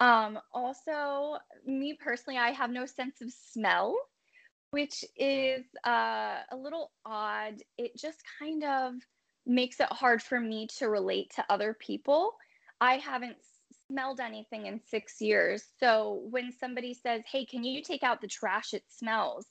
Um, 0.00 0.38
also, 0.52 1.38
me 1.66 1.96
personally, 1.98 2.38
I 2.38 2.50
have 2.50 2.70
no 2.70 2.86
sense 2.86 3.20
of 3.20 3.32
smell, 3.52 3.96
which 4.70 5.04
is 5.16 5.64
uh, 5.84 6.38
a 6.50 6.56
little 6.56 6.92
odd. 7.04 7.54
It 7.78 7.96
just 7.96 8.18
kind 8.38 8.64
of 8.64 8.94
makes 9.46 9.80
it 9.80 9.88
hard 9.90 10.22
for 10.22 10.38
me 10.38 10.68
to 10.78 10.88
relate 10.88 11.32
to 11.34 11.44
other 11.48 11.74
people. 11.74 12.34
I 12.80 12.98
haven't 12.98 13.38
smelled 13.90 14.20
anything 14.20 14.66
in 14.66 14.80
six 14.88 15.20
years. 15.20 15.64
So 15.80 16.22
when 16.30 16.52
somebody 16.52 16.94
says, 16.94 17.22
Hey, 17.30 17.44
can 17.44 17.64
you 17.64 17.82
take 17.82 18.02
out 18.02 18.20
the 18.20 18.28
trash? 18.28 18.74
It 18.74 18.84
smells. 18.88 19.46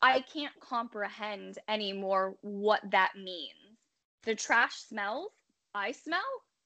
I 0.00 0.20
can't 0.32 0.52
comprehend 0.60 1.58
anymore 1.68 2.36
what 2.42 2.82
that 2.90 3.12
means. 3.16 3.78
The 4.24 4.34
trash 4.34 4.74
smells. 4.74 5.32
I 5.74 5.92
smell. 5.92 6.20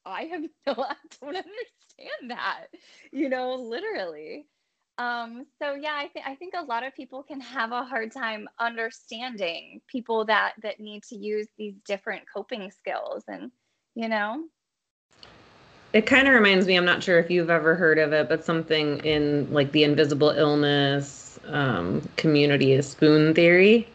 I 0.05 0.25
have 0.25 0.43
no, 0.67 0.85
I 0.85 0.97
don't 1.21 1.37
understand 1.37 2.31
that, 2.31 2.67
you 3.13 3.29
know, 3.29 3.55
literally. 3.55 4.47
Um, 4.99 5.47
so 5.61 5.75
yeah, 5.75 5.95
I 5.97 6.09
think 6.09 6.27
I 6.27 6.35
think 6.35 6.55
a 6.57 6.65
lot 6.65 6.85
of 6.85 6.95
people 6.95 7.23
can 7.23 7.41
have 7.41 7.73
a 7.73 7.85
hard 7.85 8.13
time 8.13 8.47
understanding 8.61 9.81
people 9.89 10.27
that 10.27 10.53
that 10.63 10.81
need 10.81 11.03
to 11.05 11.17
use 11.17 11.49
these 11.57 11.75
different 11.87 12.25
coping 12.33 12.71
skills, 12.71 13.25
and 13.29 13.51
you 13.95 14.09
know. 14.09 14.45
It 15.93 16.07
kind 16.07 16.27
of 16.27 16.35
reminds 16.35 16.67
me. 16.67 16.77
I'm 16.77 16.85
not 16.85 17.03
sure 17.03 17.19
if 17.19 17.31
you've 17.31 17.51
ever 17.51 17.75
heard 17.75 17.99
of 17.99 18.13
it, 18.13 18.29
but 18.29 18.45
something 18.45 18.99
in 19.05 19.53
like 19.53 19.73
the 19.73 19.85
invisible 19.85 20.31
illness 20.31 21.39
um, 21.49 22.09
community 22.17 22.73
is 22.73 22.89
spoon 22.89 23.35
theory 23.35 23.89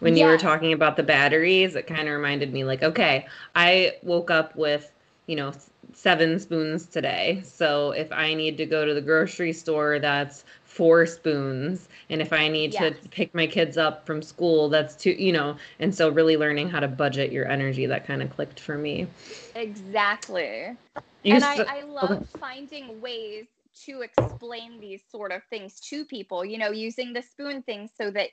when 0.00 0.16
you 0.16 0.26
were 0.26 0.38
talking 0.38 0.72
about 0.72 0.96
the 0.96 1.02
batteries, 1.02 1.76
it 1.76 1.86
kind 1.86 2.08
of 2.08 2.14
reminded 2.14 2.52
me 2.52 2.64
like, 2.64 2.82
okay, 2.82 3.26
I 3.54 3.96
woke 4.02 4.30
up 4.30 4.56
with, 4.56 4.90
you 5.26 5.36
know, 5.36 5.52
seven 5.92 6.40
spoons 6.40 6.86
today. 6.86 7.42
So 7.44 7.92
if 7.92 8.10
I 8.10 8.34
need 8.34 8.56
to 8.56 8.66
go 8.66 8.84
to 8.84 8.94
the 8.94 9.00
grocery 9.00 9.52
store, 9.52 9.98
that's 9.98 10.44
four 10.70 11.04
spoons. 11.04 11.88
And 12.10 12.22
if 12.22 12.32
I 12.32 12.46
need 12.46 12.72
to 12.72 12.94
pick 13.10 13.34
my 13.34 13.46
kids 13.46 13.76
up 13.76 14.06
from 14.06 14.22
school, 14.22 14.68
that's 14.68 14.94
two, 14.94 15.10
you 15.10 15.32
know, 15.32 15.56
and 15.80 15.92
so 15.92 16.08
really 16.10 16.36
learning 16.36 16.68
how 16.70 16.78
to 16.78 16.86
budget 16.86 17.32
your 17.32 17.48
energy, 17.48 17.86
that 17.86 18.06
kind 18.06 18.22
of 18.22 18.30
clicked 18.30 18.60
for 18.60 18.78
me. 18.78 19.08
Exactly. 19.56 20.76
You 21.24 21.34
and 21.34 21.44
I, 21.44 21.56
I 21.56 21.82
love 21.82 22.26
finding 22.38 23.00
ways 23.00 23.46
to 23.84 24.02
explain 24.02 24.80
these 24.80 25.02
sort 25.10 25.32
of 25.32 25.42
things 25.50 25.80
to 25.80 26.04
people, 26.04 26.44
you 26.44 26.56
know, 26.56 26.70
using 26.70 27.12
the 27.12 27.22
spoon 27.22 27.62
thing 27.62 27.90
so 28.00 28.10
that 28.12 28.28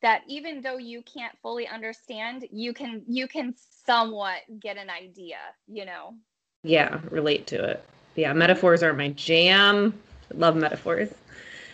that 0.00 0.22
even 0.28 0.62
though 0.62 0.78
you 0.78 1.02
can't 1.02 1.36
fully 1.42 1.66
understand, 1.66 2.46
you 2.52 2.72
can 2.72 3.02
you 3.08 3.26
can 3.26 3.52
somewhat 3.84 4.38
get 4.60 4.76
an 4.76 4.88
idea, 4.90 5.38
you 5.66 5.84
know. 5.84 6.14
Yeah, 6.62 7.00
relate 7.10 7.48
to 7.48 7.62
it. 7.62 7.84
Yeah, 8.14 8.32
metaphors 8.32 8.82
are 8.82 8.92
my 8.92 9.08
jam. 9.08 9.92
Love 10.32 10.54
metaphors. 10.54 11.10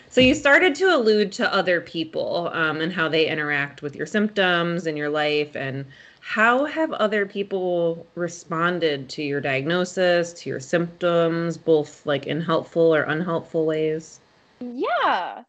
So 0.09 0.21
you 0.21 0.33
started 0.35 0.73
to 0.75 0.95
allude 0.95 1.31
to 1.33 1.53
other 1.53 1.81
people 1.81 2.49
um, 2.53 2.81
and 2.81 2.91
how 2.91 3.07
they 3.09 3.27
interact 3.27 3.81
with 3.81 3.95
your 3.95 4.05
symptoms 4.05 4.87
and 4.87 4.97
your 4.97 5.09
life, 5.09 5.55
and 5.55 5.85
how 6.21 6.65
have 6.65 6.91
other 6.93 7.25
people 7.25 8.05
responded 8.15 9.09
to 9.09 9.23
your 9.23 9.41
diagnosis, 9.41 10.33
to 10.33 10.49
your 10.49 10.59
symptoms, 10.59 11.57
both 11.57 12.05
like 12.05 12.25
in 12.25 12.41
helpful 12.41 12.93
or 12.93 13.03
unhelpful 13.03 13.65
ways? 13.65 14.19
Yeah. 14.59 15.43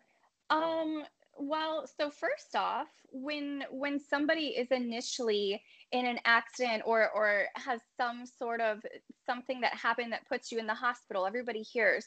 Um, 0.50 1.04
well, 1.38 1.86
so 1.96 2.10
first 2.10 2.54
off, 2.54 2.88
when 3.10 3.64
when 3.70 3.98
somebody 3.98 4.48
is 4.48 4.68
initially 4.70 5.62
in 5.92 6.04
an 6.04 6.18
accident 6.24 6.82
or 6.84 7.10
or 7.10 7.46
has 7.54 7.80
some 7.96 8.24
sort 8.26 8.60
of 8.60 8.84
something 9.24 9.60
that 9.60 9.72
happened 9.74 10.12
that 10.12 10.28
puts 10.28 10.52
you 10.52 10.58
in 10.58 10.66
the 10.66 10.74
hospital, 10.74 11.26
everybody 11.26 11.62
hears, 11.62 12.06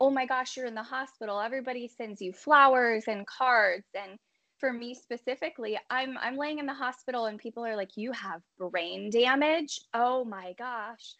"Oh 0.00 0.10
my 0.10 0.26
gosh, 0.26 0.56
you're 0.56 0.66
in 0.66 0.74
the 0.74 0.82
hospital." 0.82 1.40
Everybody 1.40 1.88
sends 1.88 2.20
you 2.20 2.32
flowers 2.32 3.04
and 3.08 3.26
cards 3.26 3.88
and 3.94 4.18
for 4.60 4.72
me 4.72 4.94
specifically, 4.94 5.78
I'm 5.88 6.18
I'm 6.18 6.36
laying 6.36 6.58
in 6.58 6.66
the 6.66 6.74
hospital 6.74 7.26
and 7.26 7.38
people 7.38 7.64
are 7.66 7.76
like, 7.76 7.96
"You 7.96 8.12
have 8.12 8.42
brain 8.58 9.10
damage." 9.10 9.80
Oh 9.94 10.24
my 10.24 10.52
gosh. 10.58 11.14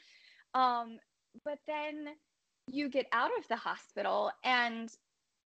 Um 0.54 0.98
but 1.44 1.58
then 1.66 2.06
you 2.68 2.88
get 2.88 3.06
out 3.12 3.30
of 3.38 3.48
the 3.48 3.56
hospital 3.56 4.30
and 4.44 4.90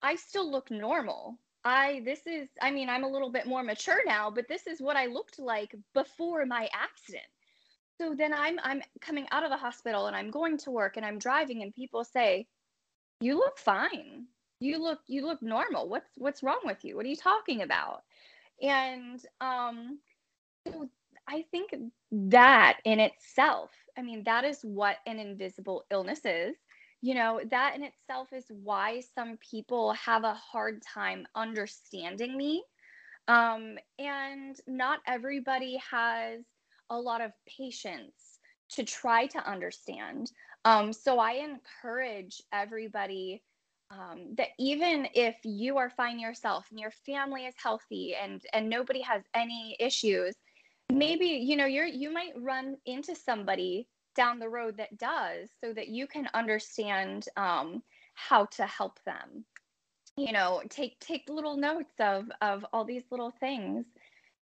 I 0.02 0.16
still 0.16 0.50
look 0.50 0.70
normal. 0.70 1.38
I 1.64 2.00
this 2.04 2.26
is 2.26 2.48
I 2.62 2.70
mean 2.70 2.88
I'm 2.88 3.04
a 3.04 3.08
little 3.10 3.30
bit 3.30 3.46
more 3.46 3.62
mature 3.62 4.00
now, 4.06 4.30
but 4.30 4.48
this 4.48 4.66
is 4.66 4.80
what 4.80 4.96
I 4.96 5.06
looked 5.06 5.38
like 5.38 5.74
before 5.94 6.46
my 6.46 6.68
accident. 6.72 7.26
So 8.00 8.14
then 8.14 8.32
I'm 8.32 8.58
I'm 8.62 8.82
coming 9.00 9.26
out 9.30 9.44
of 9.44 9.50
the 9.50 9.56
hospital 9.56 10.06
and 10.06 10.16
I'm 10.16 10.30
going 10.30 10.58
to 10.58 10.70
work 10.70 10.96
and 10.96 11.04
I'm 11.04 11.18
driving 11.18 11.62
and 11.62 11.74
people 11.74 12.04
say, 12.04 12.46
"You 13.20 13.36
look 13.38 13.58
fine. 13.58 14.26
You 14.60 14.78
look 14.82 15.00
you 15.06 15.26
look 15.26 15.42
normal. 15.42 15.88
What's 15.88 16.10
what's 16.16 16.42
wrong 16.42 16.60
with 16.64 16.84
you? 16.84 16.96
What 16.96 17.06
are 17.06 17.08
you 17.08 17.16
talking 17.16 17.62
about?" 17.62 18.02
And 18.62 19.20
um 19.40 20.00
I 21.28 21.42
think 21.50 21.74
that 22.10 22.78
in 22.84 23.00
itself, 23.00 23.70
I 23.96 24.02
mean 24.02 24.24
that 24.24 24.44
is 24.44 24.60
what 24.62 24.98
an 25.06 25.18
invisible 25.18 25.84
illness 25.90 26.24
is 26.24 26.56
you 27.02 27.14
know, 27.14 27.40
that 27.50 27.74
in 27.76 27.82
itself 27.82 28.32
is 28.32 28.44
why 28.62 29.00
some 29.00 29.38
people 29.38 29.92
have 29.92 30.24
a 30.24 30.34
hard 30.34 30.82
time 30.82 31.26
understanding 31.34 32.36
me. 32.36 32.62
Um, 33.28 33.78
and 33.98 34.56
not 34.66 35.00
everybody 35.06 35.80
has 35.90 36.44
a 36.90 36.98
lot 36.98 37.20
of 37.20 37.32
patience 37.46 38.29
to 38.72 38.84
try 38.84 39.26
to 39.26 39.50
understand. 39.50 40.30
Um, 40.64 40.92
so 40.92 41.18
I 41.18 41.32
encourage 41.32 42.42
everybody 42.52 43.42
um, 43.90 44.34
that 44.36 44.48
even 44.58 45.08
if 45.14 45.36
you 45.44 45.76
are 45.78 45.90
fine 45.90 46.18
yourself 46.20 46.66
and 46.70 46.78
your 46.78 46.92
family 47.04 47.46
is 47.46 47.54
healthy 47.60 48.14
and 48.14 48.40
and 48.52 48.68
nobody 48.68 49.00
has 49.00 49.22
any 49.34 49.76
issues, 49.80 50.36
maybe 50.92 51.26
you 51.26 51.56
know 51.56 51.66
you're 51.66 51.86
you 51.86 52.12
might 52.12 52.32
run 52.36 52.76
into 52.86 53.14
somebody 53.16 53.88
down 54.14 54.38
the 54.38 54.48
road 54.48 54.76
that 54.76 54.98
does 54.98 55.48
so 55.62 55.72
that 55.72 55.88
you 55.88 56.06
can 56.06 56.28
understand 56.34 57.26
um, 57.36 57.82
how 58.14 58.44
to 58.46 58.66
help 58.66 58.98
them 59.04 59.44
you 60.16 60.32
know 60.32 60.62
take 60.68 60.98
take 61.00 61.28
little 61.28 61.56
notes 61.56 61.94
of 61.98 62.24
of 62.42 62.64
all 62.72 62.84
these 62.84 63.04
little 63.10 63.30
things 63.40 63.86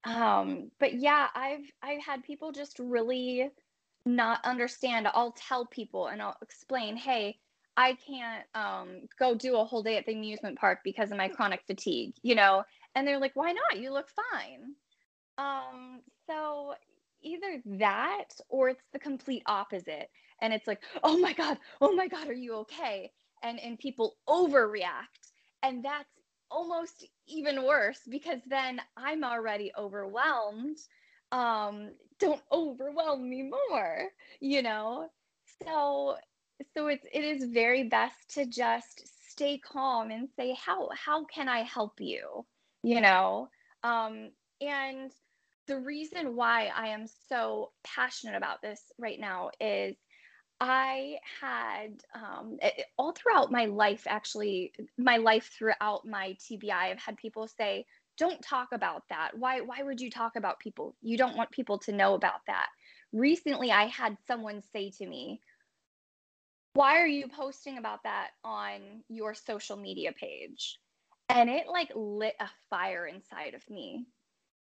um 0.04 0.70
but 0.78 0.94
yeah 0.94 1.28
i've 1.34 1.70
i've 1.82 2.02
had 2.02 2.22
people 2.24 2.50
just 2.50 2.78
really 2.78 3.48
not 4.06 4.40
understand 4.44 5.06
i'll 5.14 5.32
tell 5.32 5.66
people 5.66 6.06
and 6.08 6.22
i'll 6.22 6.36
explain 6.42 6.96
hey 6.96 7.38
i 7.76 7.96
can't 8.06 8.44
um 8.54 9.02
go 9.18 9.34
do 9.34 9.56
a 9.56 9.64
whole 9.64 9.82
day 9.82 9.96
at 9.96 10.06
the 10.06 10.12
amusement 10.12 10.58
park 10.58 10.80
because 10.84 11.10
of 11.10 11.16
my 11.18 11.28
chronic 11.28 11.62
fatigue 11.66 12.14
you 12.22 12.34
know? 12.34 12.64
And 12.94 13.06
they're 13.06 13.20
like 13.20 13.36
why 13.36 13.52
not? 13.52 13.80
You 13.80 13.92
look 13.92 14.08
fine. 14.32 14.74
Um 15.38 16.00
so 16.26 16.74
either 17.22 17.62
that 17.78 18.28
or 18.48 18.70
it's 18.70 18.82
the 18.92 18.98
complete 18.98 19.42
opposite. 19.46 20.10
And 20.42 20.52
it's 20.52 20.66
like 20.66 20.82
oh 21.02 21.18
my 21.18 21.32
god 21.32 21.58
oh 21.80 21.94
my 21.94 22.08
god 22.08 22.28
are 22.28 22.34
you 22.34 22.56
okay? 22.56 23.12
And 23.42 23.60
and 23.60 23.78
people 23.78 24.16
overreact. 24.28 25.32
And 25.62 25.84
that's 25.84 26.08
almost 26.50 27.06
even 27.28 27.64
worse 27.64 28.00
because 28.08 28.40
then 28.48 28.80
i'm 28.96 29.22
already 29.22 29.70
overwhelmed 29.78 30.78
um 31.30 31.90
don't 32.20 32.42
overwhelm 32.52 33.28
me 33.28 33.42
more 33.42 34.10
you 34.40 34.62
know? 34.62 35.08
So 35.64 36.16
so 36.74 36.88
it's 36.88 37.06
it 37.12 37.24
is 37.24 37.44
very 37.44 37.84
best 37.84 38.34
to 38.34 38.46
just 38.46 39.02
stay 39.30 39.58
calm 39.58 40.10
and 40.10 40.28
say 40.36 40.54
how 40.54 40.88
how 40.94 41.24
can 41.24 41.48
i 41.48 41.62
help 41.62 42.00
you? 42.00 42.44
You 42.82 43.00
know? 43.00 43.48
Um 43.82 44.30
and 44.60 45.10
the 45.66 45.78
reason 45.78 46.34
why 46.34 46.70
I 46.74 46.88
am 46.88 47.06
so 47.28 47.70
passionate 47.84 48.36
about 48.36 48.60
this 48.60 48.80
right 48.98 49.20
now 49.20 49.50
is 49.60 49.96
I 50.60 51.16
had 51.40 52.02
um, 52.14 52.58
it, 52.60 52.86
all 52.98 53.12
throughout 53.12 53.52
my 53.52 53.66
life, 53.66 54.02
actually, 54.06 54.72
my 54.98 55.16
life 55.18 55.50
throughout 55.56 56.04
my 56.04 56.36
TBI, 56.40 56.72
I've 56.72 56.98
had 56.98 57.16
people 57.16 57.46
say, 57.46 57.86
"Don't 58.20 58.42
talk 58.42 58.68
about 58.72 59.02
that. 59.08 59.32
Why? 59.36 59.62
Why 59.62 59.82
would 59.82 60.00
you 60.00 60.10
talk 60.10 60.36
about 60.36 60.60
people? 60.60 60.94
You 61.02 61.16
don't 61.16 61.36
want 61.36 61.50
people 61.50 61.78
to 61.80 61.92
know 61.92 62.14
about 62.14 62.42
that." 62.46 62.68
Recently, 63.12 63.72
I 63.72 63.86
had 63.86 64.16
someone 64.26 64.62
say 64.62 64.90
to 64.98 65.06
me, 65.06 65.40
"Why 66.74 67.00
are 67.00 67.06
you 67.06 67.26
posting 67.28 67.78
about 67.78 68.04
that 68.04 68.30
on 68.44 69.02
your 69.08 69.34
social 69.34 69.76
media 69.76 70.12
page?" 70.12 70.78
And 71.28 71.50
it 71.50 71.66
like 71.66 71.90
lit 71.94 72.36
a 72.38 72.50
fire 72.68 73.06
inside 73.06 73.54
of 73.54 73.68
me. 73.70 74.06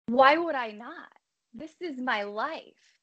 Why 0.06 0.38
would 0.38 0.56
I 0.56 0.72
not? 0.72 1.12
This 1.54 1.76
is 1.82 2.00
my 2.00 2.24
life 2.24 3.00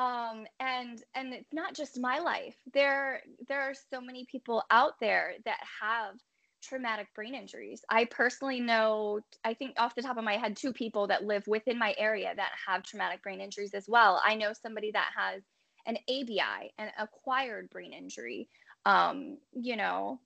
um, 0.00 0.46
and 0.58 1.02
and 1.14 1.34
it's 1.34 1.52
not 1.52 1.74
just 1.74 2.00
my 2.00 2.20
life 2.20 2.56
there 2.72 3.20
there 3.48 3.60
are 3.60 3.74
so 3.90 4.00
many 4.00 4.24
people 4.24 4.64
out 4.70 4.94
there 4.98 5.34
that 5.44 5.60
have 5.82 6.14
traumatic 6.62 7.08
brain 7.14 7.34
injuries. 7.34 7.82
I 7.88 8.04
personally 8.04 8.60
know 8.60 9.20
i 9.44 9.54
think 9.54 9.74
off 9.78 9.94
the 9.94 10.02
top 10.02 10.16
of 10.16 10.24
my 10.24 10.36
head 10.36 10.56
two 10.56 10.72
people 10.72 11.06
that 11.08 11.24
live 11.24 11.46
within 11.46 11.78
my 11.78 11.94
area 11.98 12.32
that 12.34 12.50
have 12.66 12.82
traumatic 12.82 13.22
brain 13.22 13.40
injuries 13.40 13.74
as 13.74 13.88
well. 13.88 14.20
I 14.24 14.34
know 14.34 14.52
somebody 14.52 14.90
that 14.92 15.10
has 15.16 15.42
an 15.86 15.96
abi 16.08 16.40
an 16.78 16.90
acquired 16.98 17.70
brain 17.70 17.92
injury 17.92 18.48
um, 18.86 19.38
you 19.52 19.76
know. 19.76 20.20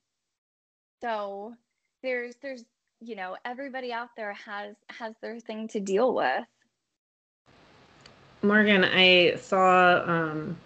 So 1.01 1.55
there's 2.03 2.35
there's 2.43 2.65
you 3.01 3.17
know 3.17 3.37
everybody 3.45 3.93
out 3.93 4.11
there 4.17 4.33
has 4.33 4.77
has 4.91 5.15
their 5.21 5.41
thing 5.41 5.69
to 5.69 5.81
deal 5.81 6.15
with. 6.15 6.45
Morgan, 8.43 8.85
I 8.85 9.37
saw 9.37 10.03
um, 10.07 10.57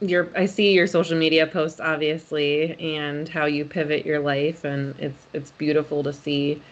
your 0.00 0.28
I 0.36 0.46
see 0.46 0.72
your 0.72 0.86
social 0.86 1.16
media 1.16 1.46
posts 1.46 1.80
obviously 1.80 2.74
and 2.96 3.28
how 3.28 3.46
you 3.46 3.64
pivot 3.64 4.04
your 4.04 4.20
life 4.20 4.64
and 4.64 4.94
it's 4.98 5.26
it's 5.32 5.50
beautiful 5.52 6.02
to 6.04 6.12
see. 6.12 6.62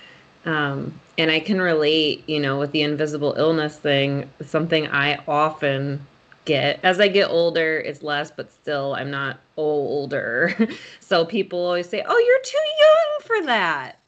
Um, 0.45 1.00
and 1.16 1.31
I 1.31 1.40
can 1.40 1.61
relate, 1.61 2.28
you 2.28 2.38
know, 2.38 2.59
with 2.59 2.73
the 2.73 2.83
invisible 2.83 3.35
illness 3.38 3.78
thing, 3.78 4.28
something 4.45 4.87
I 4.88 5.23
often 5.26 6.07
get 6.45 6.81
as 6.83 7.00
I 7.00 7.09
get 7.09 7.31
older, 7.31 7.78
it's 7.78 8.02
less, 8.02 8.31
but 8.31 8.52
still 8.52 8.95
I'm 8.95 9.11
not 9.11 9.40
older. 9.57 10.54
so 11.00 11.25
people 11.25 11.59
always 11.59 11.88
say, 11.88 12.04
Oh, 12.07 12.19
you're 12.19 12.43
too 12.43 12.59
young 12.81 13.21
for 13.40 13.47
that. 13.47 13.99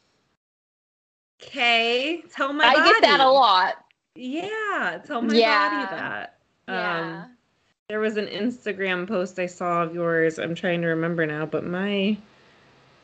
Okay. 1.42 2.22
Tell 2.32 2.52
my 2.52 2.66
I 2.66 2.74
body. 2.74 2.90
get 2.90 3.02
that 3.02 3.20
a 3.20 3.28
lot. 3.30 3.74
Yeah, 4.14 4.98
tell 5.06 5.22
my 5.22 5.34
yeah. 5.34 5.68
body 5.68 5.96
that. 5.96 6.38
Yeah. 6.68 7.24
There 7.88 8.00
was 8.00 8.16
an 8.16 8.26
Instagram 8.26 9.06
post 9.06 9.38
I 9.38 9.46
saw 9.46 9.84
of 9.84 9.94
yours. 9.94 10.40
I'm 10.40 10.56
trying 10.56 10.82
to 10.82 10.88
remember 10.88 11.24
now, 11.24 11.46
but 11.46 11.64
my 11.64 12.16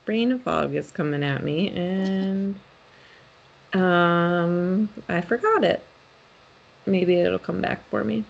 brain 0.05 0.37
fog 0.41 0.75
is 0.75 0.91
coming 0.91 1.23
at 1.23 1.45
me 1.45 1.71
and 1.71 2.59
um 3.75 4.89
I 5.09 5.21
forgot 5.21 5.63
it. 5.63 5.85
Maybe 6.85 7.15
it'll 7.15 7.39
come 7.39 7.61
back 7.61 7.89
for 7.91 8.03
me. 8.03 8.25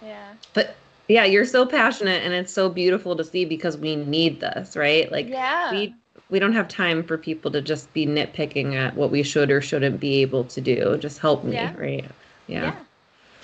Yeah. 0.00 0.34
But 0.54 0.76
yeah, 1.08 1.24
you're 1.24 1.44
so 1.44 1.66
passionate 1.66 2.22
and 2.22 2.32
it's 2.32 2.52
so 2.52 2.68
beautiful 2.68 3.16
to 3.16 3.24
see 3.24 3.44
because 3.44 3.76
we 3.76 3.96
need 3.96 4.38
this, 4.38 4.76
right? 4.76 5.10
Like 5.10 5.28
yeah. 5.28 5.72
we 5.72 5.96
we 6.30 6.38
don't 6.38 6.52
have 6.52 6.68
time 6.68 7.02
for 7.02 7.18
people 7.18 7.50
to 7.50 7.60
just 7.60 7.92
be 7.92 8.06
nitpicking 8.06 8.76
at 8.76 8.94
what 8.94 9.10
we 9.10 9.24
should 9.24 9.50
or 9.50 9.60
shouldn't 9.60 9.98
be 9.98 10.22
able 10.22 10.44
to 10.44 10.60
do. 10.60 10.96
Just 10.98 11.18
help 11.18 11.42
me, 11.42 11.54
yeah. 11.54 11.74
right? 11.76 12.04
Yeah. 12.46 12.62
yeah. 12.62 12.76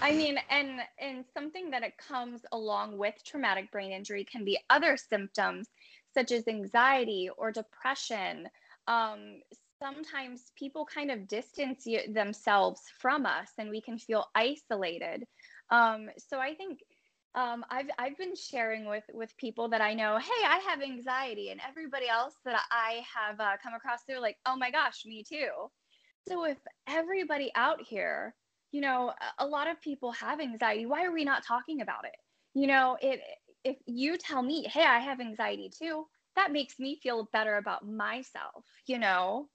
I 0.00 0.12
mean, 0.12 0.38
and 0.50 0.80
and 0.98 1.24
something 1.32 1.70
that 1.70 1.82
it 1.82 1.96
comes 1.98 2.42
along 2.52 2.98
with 2.98 3.14
traumatic 3.24 3.70
brain 3.70 3.92
injury 3.92 4.24
can 4.24 4.44
be 4.44 4.58
other 4.70 4.96
symptoms 4.96 5.68
such 6.12 6.30
as 6.30 6.46
anxiety 6.46 7.30
or 7.36 7.50
depression. 7.50 8.48
Um, 8.86 9.40
sometimes 9.82 10.52
people 10.56 10.86
kind 10.86 11.10
of 11.10 11.26
distance 11.28 11.86
you, 11.86 12.00
themselves 12.12 12.80
from 12.98 13.26
us, 13.26 13.50
and 13.58 13.70
we 13.70 13.80
can 13.80 13.98
feel 13.98 14.26
isolated. 14.34 15.24
Um, 15.70 16.08
so 16.18 16.38
I 16.38 16.54
think 16.54 16.80
um, 17.34 17.64
I've 17.70 17.88
I've 17.98 18.16
been 18.16 18.36
sharing 18.36 18.86
with 18.86 19.04
with 19.12 19.36
people 19.36 19.68
that 19.70 19.80
I 19.80 19.94
know, 19.94 20.18
hey, 20.18 20.46
I 20.46 20.58
have 20.68 20.82
anxiety, 20.82 21.50
and 21.50 21.60
everybody 21.68 22.08
else 22.08 22.34
that 22.44 22.60
I 22.70 23.02
have 23.14 23.40
uh, 23.40 23.56
come 23.62 23.74
across, 23.74 24.00
they're 24.06 24.20
like, 24.20 24.36
oh 24.46 24.56
my 24.56 24.70
gosh, 24.70 25.04
me 25.04 25.24
too. 25.24 25.48
So 26.28 26.44
if 26.44 26.58
everybody 26.86 27.50
out 27.54 27.82
here, 27.82 28.34
you 28.74 28.80
know, 28.80 29.12
a 29.38 29.46
lot 29.46 29.70
of 29.70 29.80
people 29.80 30.10
have 30.10 30.40
anxiety. 30.40 30.84
Why 30.84 31.04
are 31.04 31.12
we 31.12 31.24
not 31.24 31.44
talking 31.44 31.80
about 31.80 32.06
it? 32.06 32.16
You 32.54 32.66
know, 32.66 32.98
it 33.00 33.20
if 33.62 33.76
you 33.86 34.18
tell 34.18 34.42
me, 34.42 34.64
hey, 34.64 34.82
I 34.82 34.98
have 34.98 35.20
anxiety 35.20 35.70
too, 35.70 36.08
that 36.34 36.50
makes 36.50 36.80
me 36.80 36.98
feel 37.00 37.28
better 37.32 37.56
about 37.56 37.88
myself. 37.88 38.64
You 38.86 38.98
know. 38.98 39.48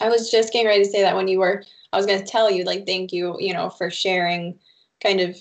I 0.00 0.08
was 0.08 0.30
just 0.30 0.54
getting 0.54 0.68
ready 0.68 0.84
to 0.84 0.90
say 0.90 1.02
that 1.02 1.16
when 1.16 1.28
you 1.28 1.38
were, 1.38 1.62
I 1.92 1.98
was 1.98 2.06
going 2.06 2.18
to 2.18 2.24
tell 2.24 2.50
you, 2.50 2.64
like, 2.64 2.86
thank 2.86 3.12
you, 3.12 3.36
you 3.38 3.52
know, 3.52 3.68
for 3.68 3.90
sharing 3.90 4.58
kind 5.02 5.20
of 5.20 5.36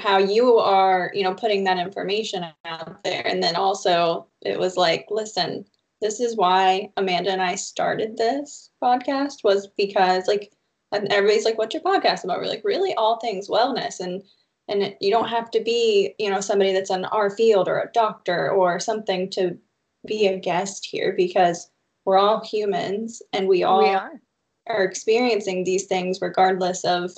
how 0.00 0.16
you 0.16 0.56
are, 0.56 1.10
you 1.12 1.24
know, 1.24 1.34
putting 1.34 1.64
that 1.64 1.78
information 1.78 2.46
out 2.64 3.04
there. 3.04 3.26
And 3.26 3.42
then 3.42 3.54
also 3.54 4.28
it 4.40 4.58
was 4.58 4.78
like, 4.78 5.08
listen, 5.10 5.66
this 6.00 6.20
is 6.20 6.36
why 6.36 6.90
Amanda 6.96 7.32
and 7.32 7.42
I 7.42 7.54
started 7.56 8.16
this 8.16 8.70
podcast 8.82 9.44
was 9.44 9.66
because 9.76 10.26
like 10.26 10.53
and 10.94 11.12
everybody's 11.12 11.44
like, 11.44 11.58
what's 11.58 11.74
your 11.74 11.82
podcast 11.82 12.24
about? 12.24 12.38
We're 12.38 12.46
like, 12.46 12.64
really 12.64 12.94
all 12.94 13.18
things 13.18 13.48
wellness. 13.48 14.00
And 14.00 14.22
and 14.66 14.96
you 15.00 15.10
don't 15.10 15.28
have 15.28 15.50
to 15.50 15.60
be, 15.60 16.14
you 16.18 16.30
know, 16.30 16.40
somebody 16.40 16.72
that's 16.72 16.90
in 16.90 17.04
our 17.06 17.28
field 17.28 17.68
or 17.68 17.80
a 17.80 17.92
doctor 17.92 18.50
or 18.50 18.80
something 18.80 19.28
to 19.30 19.58
be 20.06 20.26
a 20.26 20.38
guest 20.38 20.86
here 20.86 21.12
because 21.14 21.70
we're 22.04 22.18
all 22.18 22.42
humans 22.44 23.22
and 23.34 23.46
we 23.46 23.62
all 23.62 23.82
we 23.82 23.90
are. 23.90 24.20
are 24.68 24.84
experiencing 24.84 25.64
these 25.64 25.84
things 25.84 26.20
regardless 26.22 26.82
of, 26.84 27.12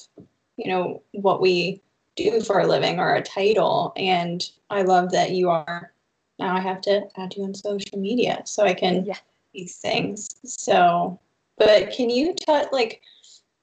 you 0.56 0.68
know, 0.68 1.02
what 1.12 1.40
we 1.40 1.80
do 2.16 2.40
for 2.40 2.58
a 2.58 2.66
living 2.66 2.98
or 2.98 3.14
a 3.14 3.22
title. 3.22 3.92
And 3.96 4.44
I 4.70 4.82
love 4.82 5.12
that 5.12 5.30
you 5.30 5.50
are 5.50 5.92
now 6.38 6.54
I 6.54 6.60
have 6.60 6.80
to 6.82 7.02
add 7.16 7.34
you 7.36 7.44
on 7.44 7.54
social 7.54 7.98
media 7.98 8.42
so 8.44 8.64
I 8.64 8.74
can 8.74 9.04
yeah. 9.04 9.16
these 9.54 9.76
things. 9.76 10.34
So, 10.44 11.18
but 11.56 11.90
can 11.92 12.10
you 12.10 12.34
touch 12.34 12.68
like 12.72 13.00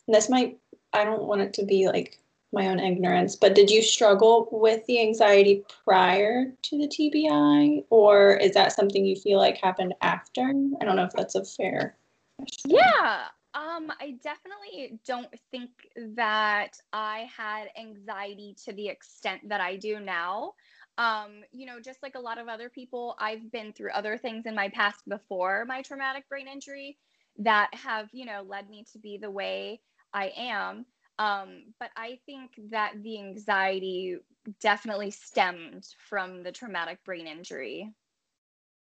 this 0.08 0.30
might 0.30 0.58
I 0.94 1.04
don't 1.04 1.24
want 1.24 1.42
it 1.42 1.54
to 1.56 1.66
be 1.66 1.88
like 1.88 2.20
my 2.52 2.68
own 2.68 2.80
ignorance, 2.80 3.36
but 3.36 3.56
did 3.56 3.72
you 3.72 3.82
struggle 3.82 4.48
with 4.52 4.86
the 4.86 5.02
anxiety 5.02 5.64
prior 5.84 6.54
to 6.62 6.78
the 6.78 6.88
TBI 6.88 7.84
or 7.90 8.36
is 8.38 8.54
that 8.54 8.74
something 8.74 9.04
you 9.04 9.16
feel 9.16 9.40
like 9.40 9.58
happened 9.58 9.96
after? 10.02 10.54
I 10.80 10.86
don't 10.86 10.96
know 10.96 11.06
if 11.06 11.14
that's 11.14 11.34
a 11.34 11.44
fair 11.44 11.98
question. 12.38 12.72
Yeah, 12.72 13.26
um, 13.56 13.92
I 14.00 14.16
definitely 14.24 15.00
don't 15.06 15.34
think 15.52 15.70
that 16.16 16.78
I 16.92 17.28
had 17.36 17.70
anxiety 17.80 18.56
to 18.66 18.74
the 18.74 18.88
extent 18.88 19.50
that 19.50 19.62
I 19.62 19.76
do 19.76 20.00
now. 20.00 20.54
Um, 21.00 21.42
you 21.52 21.66
know, 21.66 21.80
just 21.80 22.04
like 22.04 22.16
a 22.16 22.20
lot 22.20 22.38
of 22.38 22.48
other 22.48 22.70
people, 22.70 23.16
I've 23.20 23.52
been 23.52 23.74
through 23.74 23.92
other 23.94 24.18
things 24.18 24.46
in 24.46 24.54
my 24.54 24.70
past 24.70 25.02
before 25.08 25.66
my 25.68 25.82
traumatic 25.82 26.30
brain 26.30 26.48
injury 26.48 26.98
that 27.40 27.70
have, 27.74 28.10
you 28.12 28.26
know, 28.26 28.44
led 28.48 28.70
me 28.70 28.86
to 28.92 29.00
be 29.00 29.18
the 29.18 29.32
way 29.32 29.82
I 30.14 30.32
am. 30.38 30.86
Um, 31.20 31.74
but 31.80 31.90
I 31.96 32.20
think 32.26 32.52
that 32.72 32.94
the 33.02 33.20
anxiety 33.20 34.18
definitely 34.60 35.12
stemmed 35.12 35.88
from 36.10 36.44
the 36.44 36.52
traumatic 36.52 37.04
brain 37.06 37.28
injury. 37.28 37.94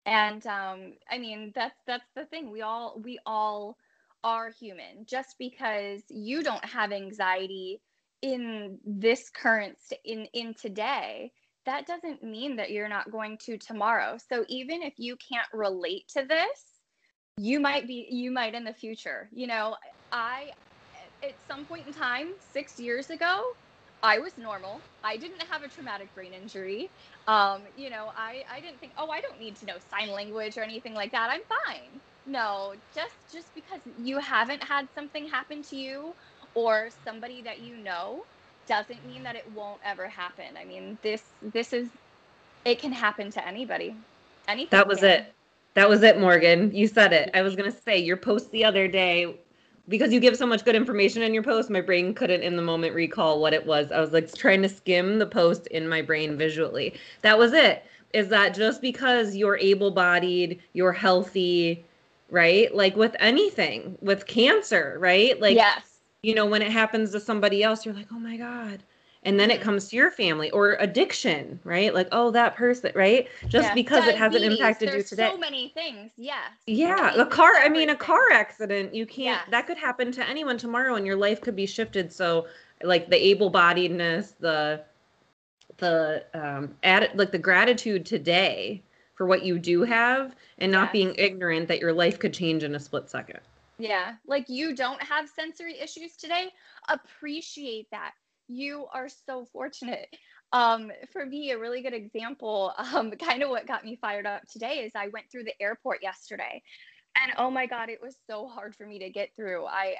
And 0.06 0.46
um, 0.46 0.94
I 1.10 1.18
mean, 1.18 1.52
that's 1.54 1.78
that's 1.86 2.08
the 2.14 2.24
thing. 2.26 2.50
We 2.50 2.62
all 2.62 3.00
we 3.02 3.18
all 3.26 3.76
are 4.24 4.50
human 4.50 5.04
just 5.06 5.36
because 5.38 6.02
you 6.08 6.42
don't 6.42 6.64
have 6.64 6.92
anxiety 6.92 7.80
in 8.22 8.78
this 8.84 9.30
current 9.30 9.76
st- 9.78 10.00
in 10.04 10.24
in 10.32 10.54
today 10.54 11.30
that 11.64 11.86
doesn't 11.86 12.22
mean 12.22 12.56
that 12.56 12.70
you're 12.70 12.88
not 12.88 13.10
going 13.10 13.36
to 13.38 13.58
tomorrow 13.58 14.16
so 14.28 14.44
even 14.48 14.82
if 14.82 14.94
you 14.96 15.16
can't 15.16 15.46
relate 15.52 16.08
to 16.08 16.24
this 16.24 16.80
you 17.36 17.60
might 17.60 17.86
be 17.86 18.08
you 18.10 18.30
might 18.30 18.54
in 18.54 18.64
the 18.64 18.72
future 18.72 19.28
you 19.32 19.46
know 19.46 19.76
i 20.10 20.50
at 21.26 21.34
some 21.48 21.64
point 21.64 21.86
in 21.86 21.92
time 21.92 22.28
6 22.52 22.78
years 22.78 23.10
ago 23.10 23.44
I 24.02 24.18
was 24.18 24.36
normal. 24.38 24.80
I 25.02 25.16
didn't 25.16 25.42
have 25.50 25.62
a 25.62 25.68
traumatic 25.68 26.14
brain 26.14 26.32
injury. 26.32 26.90
Um, 27.26 27.62
you 27.76 27.90
know, 27.90 28.12
I, 28.16 28.44
I 28.52 28.60
didn't 28.60 28.78
think, 28.78 28.92
oh, 28.96 29.10
I 29.10 29.20
don't 29.20 29.40
need 29.40 29.56
to 29.56 29.66
know 29.66 29.74
sign 29.90 30.10
language 30.12 30.56
or 30.56 30.62
anything 30.62 30.94
like 30.94 31.10
that. 31.12 31.30
I'm 31.30 31.40
fine. 31.66 32.00
No, 32.26 32.74
just 32.94 33.14
just 33.32 33.54
because 33.54 33.80
you 34.02 34.18
haven't 34.18 34.62
had 34.62 34.88
something 34.94 35.28
happen 35.28 35.62
to 35.64 35.76
you 35.76 36.14
or 36.54 36.88
somebody 37.04 37.42
that 37.42 37.60
you 37.60 37.76
know 37.76 38.24
doesn't 38.66 39.04
mean 39.06 39.22
that 39.22 39.36
it 39.36 39.50
won't 39.54 39.80
ever 39.84 40.08
happen. 40.08 40.56
I 40.60 40.64
mean, 40.64 40.98
this 41.02 41.22
this 41.40 41.72
is 41.72 41.88
it 42.64 42.80
can 42.80 42.92
happen 42.92 43.30
to 43.30 43.46
anybody. 43.46 43.94
Anything. 44.48 44.68
That 44.70 44.88
was 44.88 45.00
can. 45.00 45.10
it. 45.10 45.34
That 45.74 45.88
was 45.88 46.02
it, 46.02 46.18
Morgan. 46.18 46.74
You 46.74 46.88
said 46.88 47.12
it. 47.12 47.30
I 47.32 47.42
was 47.42 47.54
gonna 47.54 47.70
say 47.70 47.98
your 47.98 48.16
post 48.16 48.50
the 48.50 48.64
other 48.64 48.88
day 48.88 49.40
because 49.88 50.12
you 50.12 50.20
give 50.20 50.36
so 50.36 50.46
much 50.46 50.64
good 50.64 50.74
information 50.74 51.22
in 51.22 51.32
your 51.32 51.42
post, 51.42 51.70
my 51.70 51.80
brain 51.80 52.14
couldn't 52.14 52.42
in 52.42 52.56
the 52.56 52.62
moment 52.62 52.94
recall 52.94 53.40
what 53.40 53.54
it 53.54 53.64
was. 53.64 53.92
I 53.92 54.00
was 54.00 54.12
like 54.12 54.32
trying 54.34 54.62
to 54.62 54.68
skim 54.68 55.18
the 55.18 55.26
post 55.26 55.66
in 55.68 55.88
my 55.88 56.02
brain 56.02 56.36
visually. 56.36 56.94
That 57.22 57.38
was 57.38 57.52
it. 57.52 57.84
Is 58.12 58.28
that 58.28 58.54
just 58.54 58.80
because 58.80 59.36
you're 59.36 59.58
able 59.58 59.90
bodied, 59.90 60.60
you're 60.72 60.92
healthy, 60.92 61.84
right? 62.30 62.74
Like 62.74 62.96
with 62.96 63.14
anything, 63.20 63.96
with 64.00 64.26
cancer, 64.26 64.96
right? 64.98 65.40
Like, 65.40 65.56
yes. 65.56 65.98
you 66.22 66.34
know, 66.34 66.46
when 66.46 66.62
it 66.62 66.70
happens 66.70 67.12
to 67.12 67.20
somebody 67.20 67.62
else, 67.62 67.84
you're 67.84 67.94
like, 67.94 68.08
oh 68.12 68.18
my 68.18 68.36
God. 68.36 68.82
And 69.26 69.40
then 69.40 69.50
it 69.50 69.60
comes 69.60 69.88
to 69.88 69.96
your 69.96 70.12
family 70.12 70.52
or 70.52 70.76
addiction, 70.78 71.58
right? 71.64 71.92
Like, 71.92 72.06
oh, 72.12 72.30
that 72.30 72.54
person, 72.54 72.92
right? 72.94 73.28
Just 73.48 73.66
Yes. 73.66 73.74
because 73.74 74.06
it 74.06 74.16
hasn't 74.16 74.44
impacted 74.44 74.94
you 74.94 75.02
today. 75.02 75.30
So 75.32 75.36
many 75.36 75.70
things. 75.70 76.12
Yes. 76.16 76.52
Yeah, 76.68 76.94
a 76.94 77.16
Diabetes, 77.16 77.34
car. 77.34 77.52
I 77.56 77.68
mean, 77.68 77.90
a 77.90 77.96
car 77.96 78.30
accident. 78.30 78.94
You 78.94 79.04
can't. 79.04 79.40
Yes. 79.40 79.50
That 79.50 79.66
could 79.66 79.78
happen 79.78 80.12
to 80.12 80.26
anyone 80.28 80.56
tomorrow, 80.58 80.94
and 80.94 81.04
your 81.04 81.16
life 81.16 81.40
could 81.40 81.56
be 81.56 81.66
shifted. 81.66 82.12
So, 82.12 82.46
like 82.84 83.10
the 83.10 83.16
able-bodiedness, 83.16 84.34
the 84.38 84.84
the 85.78 86.24
um, 86.32 86.76
add 86.84 87.10
like 87.14 87.32
the 87.32 87.38
gratitude 87.38 88.06
today 88.06 88.80
for 89.16 89.26
what 89.26 89.44
you 89.44 89.58
do 89.58 89.82
have, 89.82 90.36
and 90.58 90.70
not 90.70 90.92
being 90.92 91.16
ignorant 91.18 91.66
that 91.66 91.80
your 91.80 91.92
life 91.92 92.20
could 92.20 92.32
change 92.32 92.62
in 92.62 92.76
a 92.76 92.80
split 92.80 93.10
second. 93.10 93.40
Yeah. 93.78 94.14
Like 94.24 94.48
you 94.48 94.74
don't 94.76 95.02
have 95.02 95.28
sensory 95.28 95.80
issues 95.80 96.16
today. 96.16 96.50
Appreciate 96.88 97.90
that. 97.90 98.12
You 98.48 98.86
are 98.92 99.08
so 99.08 99.44
fortunate. 99.52 100.08
Um, 100.52 100.92
for 101.12 101.26
me, 101.26 101.50
a 101.50 101.58
really 101.58 101.82
good 101.82 101.94
example, 101.94 102.72
um, 102.94 103.10
kind 103.12 103.42
of 103.42 103.50
what 103.50 103.66
got 103.66 103.84
me 103.84 103.98
fired 104.00 104.26
up 104.26 104.42
today 104.50 104.84
is 104.84 104.92
I 104.94 105.08
went 105.08 105.30
through 105.30 105.44
the 105.44 105.60
airport 105.60 106.02
yesterday 106.02 106.62
and 107.20 107.32
oh 107.38 107.50
my 107.50 107.66
God, 107.66 107.88
it 107.88 108.00
was 108.02 108.16
so 108.28 108.46
hard 108.46 108.74
for 108.74 108.86
me 108.86 108.98
to 109.00 109.10
get 109.10 109.34
through. 109.34 109.66
I 109.66 109.96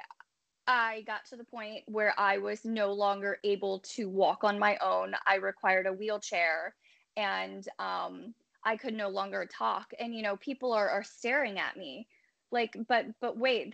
I 0.67 1.03
got 1.07 1.25
to 1.29 1.37
the 1.37 1.45
point 1.45 1.83
where 1.85 2.13
I 2.19 2.39
was 2.39 2.65
no 2.65 2.91
longer 2.91 3.37
able 3.43 3.79
to 3.95 4.09
walk 4.09 4.43
on 4.43 4.59
my 4.59 4.77
own. 4.83 5.13
I 5.25 5.35
required 5.35 5.87
a 5.87 5.93
wheelchair 5.93 6.75
and 7.15 7.65
um, 7.79 8.33
I 8.65 8.75
could 8.75 8.93
no 8.93 9.07
longer 9.07 9.45
talk. 9.45 9.91
And, 9.97 10.13
you 10.13 10.21
know, 10.21 10.35
people 10.35 10.73
are, 10.73 10.89
are 10.89 11.03
staring 11.03 11.57
at 11.57 11.77
me 11.77 12.05
like, 12.51 12.75
but, 12.89 13.05
but 13.21 13.37
wait, 13.37 13.73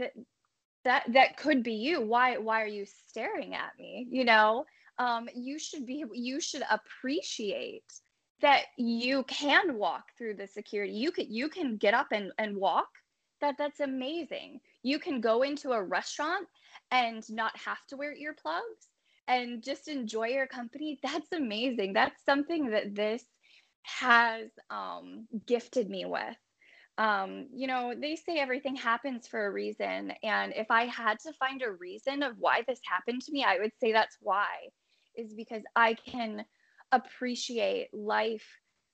that, 0.83 1.03
that 1.13 1.37
could 1.37 1.63
be 1.63 1.73
you. 1.73 2.01
Why, 2.01 2.37
why 2.37 2.61
are 2.61 2.67
you 2.67 2.85
staring 2.85 3.53
at 3.53 3.71
me? 3.79 4.07
You 4.09 4.25
know, 4.25 4.65
um, 4.97 5.27
you 5.33 5.59
should 5.59 5.85
be, 5.85 6.03
you 6.13 6.39
should 6.39 6.63
appreciate 6.69 7.91
that 8.41 8.63
you 8.77 9.23
can 9.23 9.77
walk 9.77 10.03
through 10.17 10.35
the 10.35 10.47
security. 10.47 10.93
You 10.93 11.11
could, 11.11 11.29
you 11.29 11.49
can 11.49 11.77
get 11.77 11.93
up 11.93 12.07
and, 12.11 12.31
and 12.37 12.57
walk. 12.57 12.89
That, 13.41 13.55
that's 13.57 13.79
amazing. 13.79 14.59
You 14.83 14.99
can 14.99 15.21
go 15.21 15.41
into 15.41 15.71
a 15.71 15.83
restaurant 15.83 16.47
and 16.91 17.23
not 17.29 17.57
have 17.57 17.85
to 17.87 17.97
wear 17.97 18.13
earplugs 18.13 18.87
and 19.27 19.63
just 19.63 19.87
enjoy 19.87 20.27
your 20.27 20.47
company 20.47 20.99
that's 21.01 21.31
amazing 21.31 21.93
that's 21.93 22.23
something 22.25 22.69
that 22.71 22.93
this 22.95 23.23
has 23.83 24.49
um, 24.69 25.27
gifted 25.45 25.89
me 25.89 26.05
with 26.05 26.37
um, 26.97 27.47
you 27.53 27.67
know 27.67 27.93
they 27.99 28.15
say 28.15 28.37
everything 28.37 28.75
happens 28.75 29.27
for 29.27 29.45
a 29.45 29.51
reason 29.51 30.13
and 30.21 30.53
if 30.55 30.69
i 30.69 30.85
had 30.85 31.19
to 31.19 31.33
find 31.33 31.61
a 31.61 31.71
reason 31.71 32.21
of 32.21 32.35
why 32.37 32.63
this 32.67 32.79
happened 32.85 33.21
to 33.21 33.31
me 33.31 33.43
i 33.43 33.57
would 33.59 33.71
say 33.79 33.91
that's 33.91 34.17
why 34.21 34.47
is 35.15 35.33
because 35.33 35.63
i 35.75 35.95
can 35.95 36.45
appreciate 36.91 37.87
life 37.93 38.45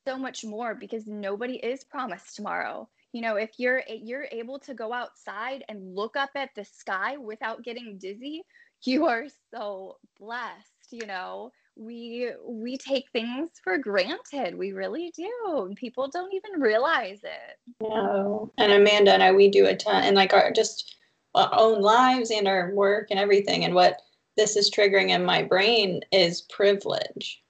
so 0.07 0.17
much 0.17 0.43
more 0.43 0.73
because 0.73 1.05
nobody 1.05 1.55
is 1.55 1.83
promised 1.83 2.35
tomorrow. 2.35 2.87
You 3.11 3.21
know 3.21 3.35
if 3.35 3.51
you're 3.57 3.81
you're 3.87 4.27
able 4.31 4.59
to 4.59 4.73
go 4.73 4.93
outside 4.93 5.63
and 5.67 5.95
look 5.95 6.15
up 6.15 6.29
at 6.35 6.51
the 6.55 6.63
sky 6.63 7.17
without 7.17 7.63
getting 7.63 7.97
dizzy 7.97 8.43
you 8.83 9.07
are 9.07 9.25
so 9.51 9.97
blessed 10.19 10.87
you 10.91 11.07
know 11.07 11.51
we 11.79 12.29
we 12.45 12.77
take 12.77 13.05
things 13.11 13.51
for 13.63 13.77
granted 13.77 14.57
we 14.57 14.73
really 14.73 15.11
do 15.15 15.73
people 15.75 16.09
don't 16.09 16.33
even 16.33 16.59
realize 16.59 17.19
it 17.23 17.57
No. 17.81 18.51
And 18.57 18.73
Amanda 18.73 19.13
and 19.13 19.23
I, 19.23 19.31
we 19.31 19.49
do 19.49 19.65
a 19.65 19.75
ton, 19.75 20.03
and 20.03 20.15
like 20.15 20.33
our 20.33 20.51
just 20.51 20.97
our 21.35 21.49
own 21.53 21.81
lives 21.81 22.31
and 22.31 22.47
our 22.47 22.73
work 22.73 23.07
and 23.11 23.19
everything. 23.19 23.63
And 23.63 23.75
what 23.75 24.01
this 24.35 24.57
is 24.57 24.71
triggering 24.71 25.09
in 25.09 25.23
my 25.23 25.43
brain 25.43 26.01
is 26.11 26.41
privilege. 26.41 27.41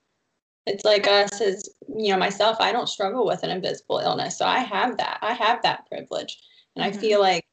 It's 0.66 0.86
like 0.86 1.08
us 1.08 1.42
as, 1.42 1.68
you 1.98 2.12
know, 2.12 2.18
myself, 2.18 2.58
I 2.60 2.72
don't 2.72 2.90
struggle 2.90 3.26
with 3.26 3.42
an 3.44 3.50
invisible 3.50 4.00
illness. 4.00 4.38
So 4.38 4.46
I 4.46 4.60
have 4.60 4.98
that. 4.98 5.20
I 5.22 5.34
have 5.34 5.62
that 5.64 5.88
privilege. 5.88 6.40
And 6.76 6.84
Mhm. 6.84 6.98
I 6.98 7.00
feel 7.00 7.20
like 7.22 7.46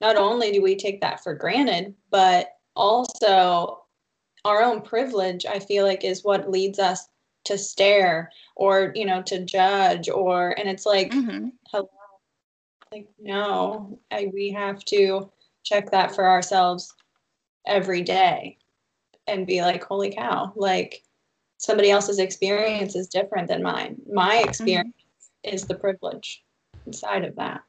not 0.00 0.16
only 0.16 0.50
do 0.50 0.62
we 0.62 0.74
take 0.74 1.00
that 1.02 1.22
for 1.22 1.34
granted, 1.34 1.94
but 2.10 2.56
also 2.74 3.83
our 4.44 4.62
own 4.62 4.82
privilege, 4.82 5.46
I 5.46 5.58
feel 5.58 5.84
like, 5.86 6.04
is 6.04 6.24
what 6.24 6.50
leads 6.50 6.78
us 6.78 7.08
to 7.44 7.58
stare 7.58 8.30
or, 8.56 8.92
you 8.94 9.04
know, 9.04 9.22
to 9.22 9.44
judge 9.44 10.08
or, 10.08 10.58
and 10.58 10.68
it's 10.68 10.86
like, 10.86 11.12
Mhm. 11.12 11.52
like 12.92 13.08
no 13.18 13.98
I, 14.10 14.30
we 14.32 14.50
have 14.52 14.84
to 14.86 15.30
check 15.64 15.90
that 15.90 16.14
for 16.14 16.28
ourselves 16.28 16.94
every 17.66 18.02
day 18.02 18.58
and 19.26 19.46
be 19.46 19.62
like 19.62 19.82
holy 19.82 20.14
cow 20.14 20.52
like 20.54 21.02
somebody 21.56 21.90
else's 21.90 22.18
experience 22.18 22.94
is 22.94 23.08
different 23.08 23.48
than 23.48 23.62
mine. 23.62 23.96
My 24.12 24.36
experience 24.38 24.94
is 25.42 25.66
the 25.66 25.74
privilege 25.74 26.44
inside 26.86 27.24
of 27.24 27.34
that. 27.36 27.62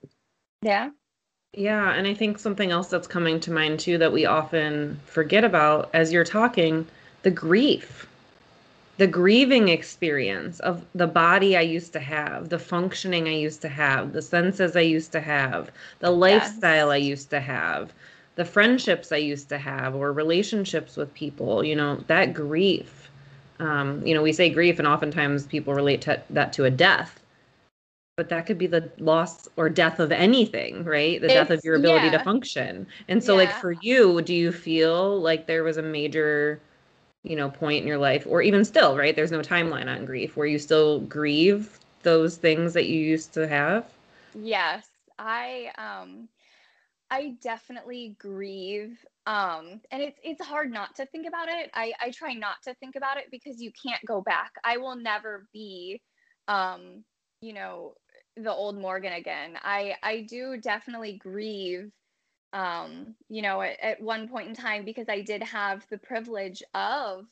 Yeah 0.62 0.90
Yeah, 1.58 1.94
and 1.94 2.06
I 2.06 2.14
think 2.14 2.38
something 2.38 2.72
else 2.72 2.90
that's 2.90 3.08
coming 3.08 3.40
to 3.42 3.52
mind 3.52 3.80
too 3.80 3.98
that 4.00 4.12
we 4.12 4.26
often 4.26 5.00
forget 5.06 5.46
about 5.46 5.90
as 5.94 6.12
you're 6.12 6.26
talking, 6.26 6.86
the 7.24 7.32
grief. 7.32 8.08
The 8.98 9.08
grieving 9.08 9.70
experience 9.70 10.60
of 10.62 10.86
the 10.96 11.08
body 11.08 11.56
I 11.56 11.62
used 11.62 11.94
to 11.94 12.00
have, 12.00 12.50
the 12.50 12.60
functioning 12.60 13.28
I 13.28 13.36
used 13.36 13.62
to 13.62 13.70
have, 13.70 14.14
the 14.14 14.22
senses 14.22 14.76
I 14.76 14.82
used 14.82 15.12
to 15.14 15.22
have, 15.22 15.70
the 16.00 16.12
lifestyle 16.12 16.92
I 16.92 16.98
used 16.98 17.30
to 17.32 17.40
have, 17.40 17.94
the 18.36 18.46
friendships 18.46 19.12
I 19.12 19.18
used 19.18 19.50
to 19.50 19.58
have, 19.58 19.96
or 19.96 20.12
relationships 20.14 20.96
with 20.96 21.14
people, 21.14 21.64
you 21.64 21.76
know, 21.76 22.04
that 22.08 22.34
grief. 22.34 23.10
Um, 23.60 24.06
you 24.06 24.14
know, 24.14 24.22
we 24.22 24.34
say 24.34 24.50
grief, 24.50 24.80
and 24.80 24.88
oftentimes 24.88 25.46
people 25.46 25.74
relate 25.74 26.02
to, 26.02 26.22
that 26.30 26.54
to 26.54 26.66
a 26.66 26.72
death 26.72 27.20
but 28.16 28.30
that 28.30 28.46
could 28.46 28.58
be 28.58 28.68
the 28.68 28.92
loss 29.00 29.48
or 29.58 29.70
death 29.70 30.00
of 30.00 30.12
anything, 30.12 30.84
right? 30.86 31.22
The 31.22 31.30
death 31.30 31.50
of 31.52 31.62
your 31.64 31.76
ability 31.76 32.10
to 32.12 32.20
function. 32.20 32.88
And 33.08 33.24
so, 33.24 33.36
like 33.36 33.52
for 33.52 33.74
you, 33.82 34.22
do 34.22 34.34
you 34.34 34.52
feel 34.52 35.20
like 35.22 35.48
there 35.48 35.64
was 35.64 35.78
a 35.78 35.84
major, 35.84 36.62
you 37.24 37.36
know, 37.36 37.50
point 37.50 37.82
in 37.82 37.88
your 37.88 37.98
life, 37.98 38.26
or 38.28 38.42
even 38.42 38.64
still, 38.66 38.98
right? 38.98 39.16
There's 39.16 39.32
no 39.32 39.42
timeline 39.42 39.88
on 39.88 40.06
grief 40.06 40.36
where 40.38 40.48
you 40.48 40.60
still 40.60 41.00
grieve 41.02 41.80
those 42.04 42.38
things 42.38 42.74
that 42.74 42.86
you 42.88 43.00
used 43.00 43.34
to 43.34 43.48
have. 43.48 43.86
Yes, 44.34 44.88
I 45.18 45.72
um 45.78 46.30
I 47.10 47.36
definitely 47.42 48.16
grieve. 48.20 48.98
Um 49.26 49.82
and 49.92 50.02
it's 50.02 50.20
it's 50.24 50.44
hard 50.46 50.72
not 50.72 50.96
to 50.96 51.06
think 51.08 51.28
about 51.28 51.50
it. 51.50 51.70
I 51.74 51.94
I 52.02 52.12
try 52.12 52.34
not 52.34 52.58
to 52.64 52.74
think 52.76 52.96
about 52.96 53.18
it 53.18 53.26
because 53.32 53.62
you 53.62 53.72
can't 53.86 54.06
go 54.06 54.22
back. 54.22 54.52
I 54.64 54.78
will 54.78 54.96
never 54.96 55.48
be 55.54 56.02
um 56.48 57.04
you 57.42 57.54
know 57.54 57.96
the 58.38 58.52
old 58.52 58.80
Morgan 58.80 59.14
again. 59.14 59.58
I 59.64 59.96
I 60.04 60.22
do 60.22 60.58
definitely 60.58 61.18
grieve 61.18 61.92
um 62.54 63.16
you 63.28 63.42
know 63.42 63.62
at, 63.62 63.80
at 63.82 64.02
one 64.02 64.28
point 64.28 64.48
in 64.48 64.56
time 64.56 64.86
because 64.86 65.10
I 65.10 65.22
did 65.22 65.44
have 65.44 65.86
the 65.90 65.98
privilege 65.98 66.64
of 66.74 67.26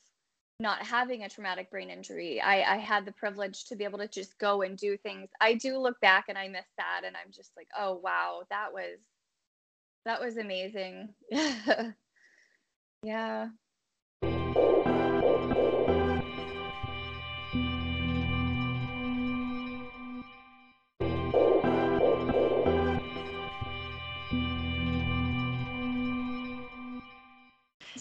not 0.60 0.82
having 0.82 1.24
a 1.24 1.28
traumatic 1.28 1.70
brain 1.70 1.90
injury. 1.90 2.40
I, 2.40 2.74
I 2.74 2.76
had 2.76 3.04
the 3.04 3.12
privilege 3.12 3.64
to 3.66 3.76
be 3.76 3.84
able 3.84 3.98
to 3.98 4.06
just 4.06 4.38
go 4.38 4.62
and 4.62 4.78
do 4.78 4.96
things. 4.96 5.28
I 5.40 5.54
do 5.54 5.78
look 5.78 6.00
back 6.00 6.26
and 6.28 6.38
I 6.38 6.48
miss 6.48 6.66
that 6.78 7.02
and 7.04 7.16
I'm 7.16 7.32
just 7.32 7.50
like, 7.56 7.68
oh 7.78 8.00
wow, 8.02 8.42
that 8.50 8.72
was 8.72 8.98
that 10.04 10.20
was 10.20 10.36
amazing. 10.36 11.14
yeah. 13.02 13.48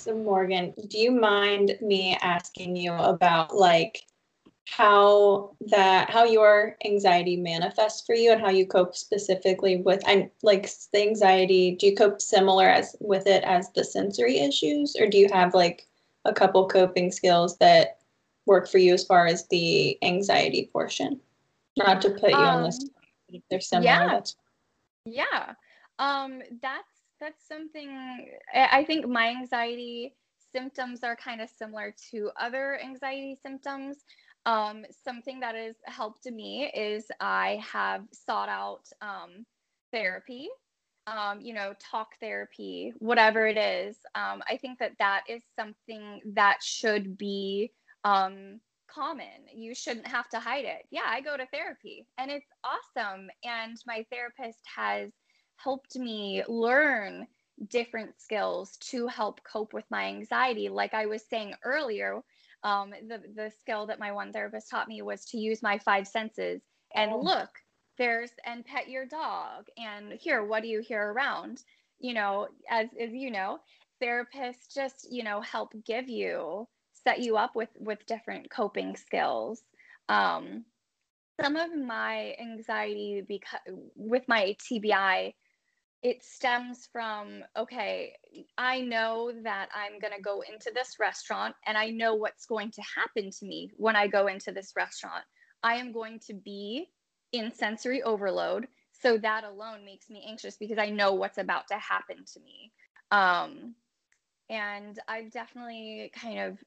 So 0.03 0.13
morgan 0.15 0.73
do 0.89 0.97
you 0.97 1.11
mind 1.11 1.77
me 1.81 2.17
asking 2.21 2.75
you 2.75 2.91
about 2.91 3.55
like 3.55 4.03
how 4.69 5.55
that 5.67 6.09
how 6.09 6.23
your 6.23 6.75
anxiety 6.85 7.37
manifests 7.37 8.05
for 8.05 8.15
you 8.15 8.31
and 8.31 8.41
how 8.41 8.49
you 8.49 8.65
cope 8.65 8.95
specifically 8.95 9.77
with 9.77 10.01
i 10.05 10.29
like 10.41 10.69
the 10.91 11.01
anxiety 11.01 11.75
do 11.75 11.87
you 11.87 11.95
cope 11.95 12.21
similar 12.21 12.67
as 12.67 12.95
with 12.99 13.27
it 13.27 13.43
as 13.43 13.71
the 13.73 13.83
sensory 13.83 14.39
issues 14.39 14.95
or 14.99 15.07
do 15.07 15.17
you 15.17 15.29
have 15.31 15.53
like 15.53 15.87
a 16.25 16.33
couple 16.33 16.67
coping 16.67 17.11
skills 17.11 17.57
that 17.57 17.99
work 18.45 18.67
for 18.67 18.79
you 18.79 18.93
as 18.93 19.05
far 19.05 19.25
as 19.25 19.47
the 19.47 19.97
anxiety 20.03 20.69
portion 20.73 21.19
not 21.77 22.01
to 22.01 22.09
put 22.09 22.31
you 22.31 22.37
on 22.37 22.63
this 22.63 22.79
Um, 22.81 22.89
if 23.29 23.41
they're 23.49 23.61
similar 23.61 23.85
yeah. 23.85 24.21
Yeah. 25.05 25.53
Um 25.99 26.41
that's 26.61 26.92
that's 27.23 27.47
something 27.47 28.27
I 28.53 28.83
think 28.83 29.07
my 29.07 29.29
anxiety 29.29 30.13
symptoms 30.51 31.03
are 31.03 31.15
kind 31.15 31.41
of 31.41 31.49
similar 31.49 31.95
to 32.11 32.29
other 32.39 32.79
anxiety 32.83 33.37
symptoms. 33.41 33.97
Um, 34.45 34.85
something 35.05 35.39
that 35.39 35.55
has 35.55 35.75
helped 35.85 36.25
me 36.25 36.69
is 36.75 37.05
I 37.21 37.61
have 37.71 38.03
sought 38.11 38.49
out 38.49 38.83
um, 39.01 39.45
therapy, 39.93 40.49
um, 41.07 41.39
you 41.39 41.53
know, 41.53 41.73
talk 41.79 42.09
therapy, 42.19 42.91
whatever 42.99 43.47
it 43.47 43.57
is. 43.57 43.95
Um, 44.15 44.43
I 44.49 44.57
think 44.57 44.79
that 44.79 44.91
that 44.99 45.23
is 45.29 45.41
something 45.57 46.19
that 46.33 46.57
should 46.61 47.17
be 47.17 47.71
um, 48.03 48.59
common. 48.93 49.47
You 49.55 49.73
shouldn't 49.73 50.07
have 50.07 50.27
to 50.29 50.39
hide 50.39 50.65
it. 50.65 50.87
Yeah, 50.91 51.07
I 51.07 51.21
go 51.21 51.37
to 51.37 51.47
therapy 51.53 52.05
and 52.17 52.29
it's 52.29 52.49
awesome. 52.65 53.29
And 53.45 53.77
my 53.87 54.05
therapist 54.11 54.59
has 54.75 55.09
helped 55.63 55.95
me 55.95 56.43
learn 56.47 57.27
different 57.69 58.19
skills 58.19 58.77
to 58.77 59.07
help 59.07 59.41
cope 59.43 59.73
with 59.73 59.85
my 59.89 60.05
anxiety. 60.05 60.69
Like 60.69 60.93
I 60.93 61.05
was 61.05 61.23
saying 61.29 61.53
earlier, 61.63 62.21
um, 62.63 62.93
the, 63.07 63.21
the 63.35 63.51
skill 63.59 63.87
that 63.87 63.99
my 63.99 64.11
one 64.11 64.31
therapist 64.31 64.69
taught 64.69 64.87
me 64.87 65.01
was 65.01 65.25
to 65.25 65.37
use 65.37 65.61
my 65.61 65.77
five 65.77 66.07
senses 66.07 66.61
and 66.95 67.11
oh. 67.11 67.19
look, 67.19 67.49
there's 67.97 68.31
and 68.45 68.65
pet 68.65 68.89
your 68.89 69.05
dog 69.05 69.67
and 69.77 70.13
here, 70.13 70.43
what 70.43 70.63
do 70.63 70.69
you 70.69 70.81
hear 70.81 71.11
around? 71.11 71.61
You 71.99 72.13
know, 72.13 72.47
as, 72.69 72.87
as 72.99 73.11
you 73.11 73.31
know, 73.31 73.59
therapists 74.01 74.73
just, 74.73 75.07
you 75.11 75.23
know, 75.23 75.41
help 75.41 75.73
give 75.85 76.09
you, 76.09 76.67
set 77.05 77.19
you 77.19 77.37
up 77.37 77.55
with, 77.55 77.69
with 77.79 78.05
different 78.07 78.49
coping 78.49 78.95
skills. 78.95 79.61
Um, 80.09 80.65
some 81.41 81.55
of 81.55 81.75
my 81.75 82.35
anxiety 82.39 83.23
because 83.27 83.59
with 83.95 84.23
my 84.27 84.55
TBI 84.61 85.33
it 86.03 86.21
stems 86.21 86.89
from 86.91 87.43
okay 87.57 88.13
i 88.57 88.81
know 88.81 89.31
that 89.43 89.69
i'm 89.73 89.99
going 89.99 90.13
to 90.13 90.21
go 90.21 90.41
into 90.41 90.69
this 90.75 90.97
restaurant 90.99 91.55
and 91.65 91.77
i 91.77 91.89
know 91.89 92.13
what's 92.13 92.45
going 92.45 92.69
to 92.69 92.81
happen 92.95 93.31
to 93.31 93.45
me 93.45 93.71
when 93.77 93.95
i 93.95 94.05
go 94.07 94.27
into 94.27 94.51
this 94.51 94.73
restaurant. 94.75 95.23
I 95.63 95.75
am 95.75 95.93
going 95.93 96.19
to 96.27 96.33
be 96.33 96.89
in 97.31 97.51
sensory 97.51 98.03
overload. 98.03 98.67
So 98.91 99.17
that 99.17 99.45
alone 99.45 99.85
makes 99.85 100.09
me 100.09 100.25
anxious 100.27 100.57
because 100.57 100.77
i 100.77 100.89
know 100.89 101.13
what's 101.13 101.37
about 101.37 101.67
to 101.69 101.75
happen 101.75 102.17
to 102.33 102.39
me. 102.41 102.71
Um, 103.11 103.75
and 104.49 104.99
i've 105.07 105.31
definitely 105.31 106.11
kind 106.13 106.39
of 106.39 106.57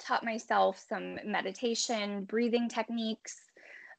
taught 0.00 0.24
myself 0.24 0.82
some 0.88 1.18
meditation 1.26 2.24
breathing 2.24 2.68
techniques. 2.68 3.36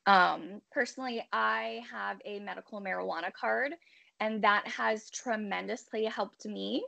Um, 0.08 0.62
personally 0.72 1.24
i 1.32 1.82
have 1.92 2.18
a 2.26 2.40
medical 2.40 2.82
marijuana 2.82 3.32
card 3.32 3.74
and 4.20 4.44
that 4.44 4.68
has 4.68 5.10
tremendously 5.10 6.06
helped 6.06 6.46
me. 6.46 6.84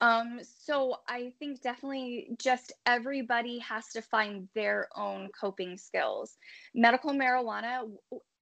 Um, 0.00 0.40
so 0.42 0.96
I 1.08 1.32
think 1.38 1.62
definitely 1.62 2.28
just 2.38 2.72
everybody 2.84 3.58
has 3.60 3.88
to 3.94 4.02
find 4.02 4.48
their 4.54 4.88
own 4.94 5.30
coping 5.38 5.78
skills. 5.78 6.36
Medical 6.74 7.12
marijuana 7.12 7.90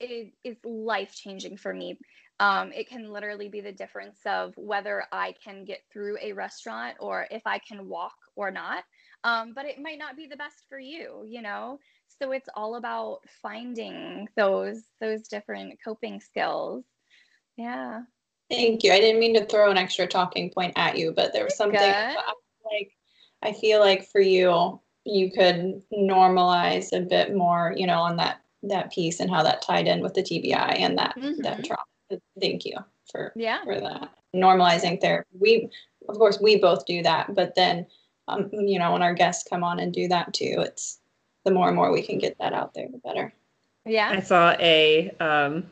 is, 0.01 0.57
life 0.65 1.15
changing 1.15 1.57
for 1.57 1.73
me. 1.73 1.99
Um, 2.41 2.73
it 2.73 2.89
can 2.89 3.13
literally 3.13 3.49
be 3.49 3.61
the 3.61 3.71
difference 3.71 4.19
of 4.27 4.53
whether 4.57 5.05
I 5.13 5.35
can 5.45 5.65
get 5.65 5.83
through 5.93 6.19
a 6.21 6.33
restaurant 6.33 6.97
or 6.99 7.29
if 7.31 7.43
I 7.47 7.61
can 7.61 7.89
walk 7.89 8.17
or 8.35 8.51
not. 8.51 8.83
Um, 9.23 9.53
but 9.55 9.67
it 9.67 9.81
might 9.81 9.99
not 9.99 10.17
be 10.17 10.27
the 10.27 10.37
best 10.37 10.65
for 10.69 10.79
you, 10.79 11.25
you 11.27 11.41
know. 11.41 11.79
So 12.21 12.33
it's 12.33 12.49
all 12.55 12.75
about 12.75 13.21
finding 13.41 14.29
those 14.37 14.83
those 15.01 15.23
different 15.29 15.79
coping 15.85 16.21
skills. 16.21 16.85
Yeah. 17.57 18.03
Thank 18.51 18.85
you. 18.85 18.93
I 18.93 19.01
didn't 19.01 19.21
mean 19.21 19.35
to 19.35 19.47
throw 19.47 19.71
an 19.71 19.79
extra 19.79 20.07
talking 20.07 20.51
point 20.51 20.75
at 20.77 20.99
you, 20.99 21.13
but 21.13 21.33
there 21.33 21.45
was 21.45 21.57
something 21.57 21.81
like 21.81 22.93
I 23.43 23.53
feel 23.53 23.81
like 23.81 24.09
for 24.09 24.21
you, 24.21 24.81
you 25.05 25.31
could 25.31 25.83
normalize 25.93 26.93
a 26.93 27.01
bit 27.01 27.35
more, 27.35 27.75
you 27.77 27.87
know, 27.87 28.01
on 28.01 28.17
that 28.17 28.41
that 28.63 28.93
piece 28.93 29.21
and 29.21 29.31
how 29.31 29.43
that 29.43 29.63
tied 29.63 29.87
in 29.87 30.01
with 30.01 30.15
the 30.15 30.23
TBI 30.23 30.81
and 30.81 30.99
that 30.99 31.15
mm-hmm. 31.17 31.43
that 31.43 31.65
trauma. 31.65 32.21
Thank 32.41 32.65
you 32.65 32.77
for 33.11 33.33
yeah 33.35 33.63
for 33.65 33.81
that 33.81 34.11
normalizing 34.35 35.01
therapy. 35.01 35.29
We 35.39 35.69
of 36.09 36.17
course 36.17 36.39
we 36.41 36.57
both 36.57 36.87
do 36.87 37.03
that, 37.03 37.35
but 37.35 37.55
then 37.55 37.87
um, 38.29 38.51
you 38.53 38.79
know 38.79 38.93
when 38.93 39.03
our 39.03 39.15
guests 39.15 39.49
come 39.49 39.65
on 39.65 39.81
and 39.81 39.93
do 39.93 40.09
that 40.09 40.33
too, 40.33 40.57
it's 40.59 41.01
the 41.45 41.51
more 41.51 41.69
and 41.69 41.77
more 41.77 41.93
we 41.93 42.03
can 42.03 42.19
get 42.19 42.39
that 42.39 42.53
out 42.53 42.75
there, 42.75 42.89
the 42.91 42.99
better. 42.99 43.33
Yeah. 43.87 44.11
I 44.11 44.21
saw 44.21 44.57
a 44.59 45.11
um 45.21 45.67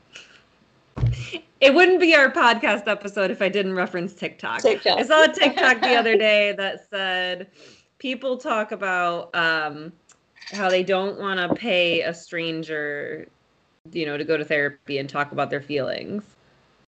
it 1.60 1.74
wouldn't 1.74 2.00
be 2.00 2.14
our 2.14 2.30
podcast 2.30 2.88
episode 2.88 3.30
if 3.30 3.42
I 3.42 3.48
didn't 3.48 3.74
reference 3.74 4.14
TikTok. 4.14 4.62
TikTok. 4.62 4.98
I 4.98 5.02
saw 5.02 5.24
a 5.24 5.32
TikTok 5.32 5.80
the 5.80 5.94
other 5.94 6.16
day 6.18 6.52
that 6.52 6.88
said 6.90 7.48
people 7.98 8.36
talk 8.36 8.72
about 8.72 9.34
um, 9.34 9.92
how 10.52 10.68
they 10.68 10.82
don't 10.82 11.18
want 11.18 11.38
to 11.40 11.54
pay 11.54 12.02
a 12.02 12.12
stranger, 12.12 13.26
you 13.92 14.06
know, 14.06 14.16
to 14.16 14.24
go 14.24 14.36
to 14.36 14.44
therapy 14.44 14.98
and 14.98 15.08
talk 15.08 15.32
about 15.32 15.50
their 15.50 15.62
feelings. 15.62 16.24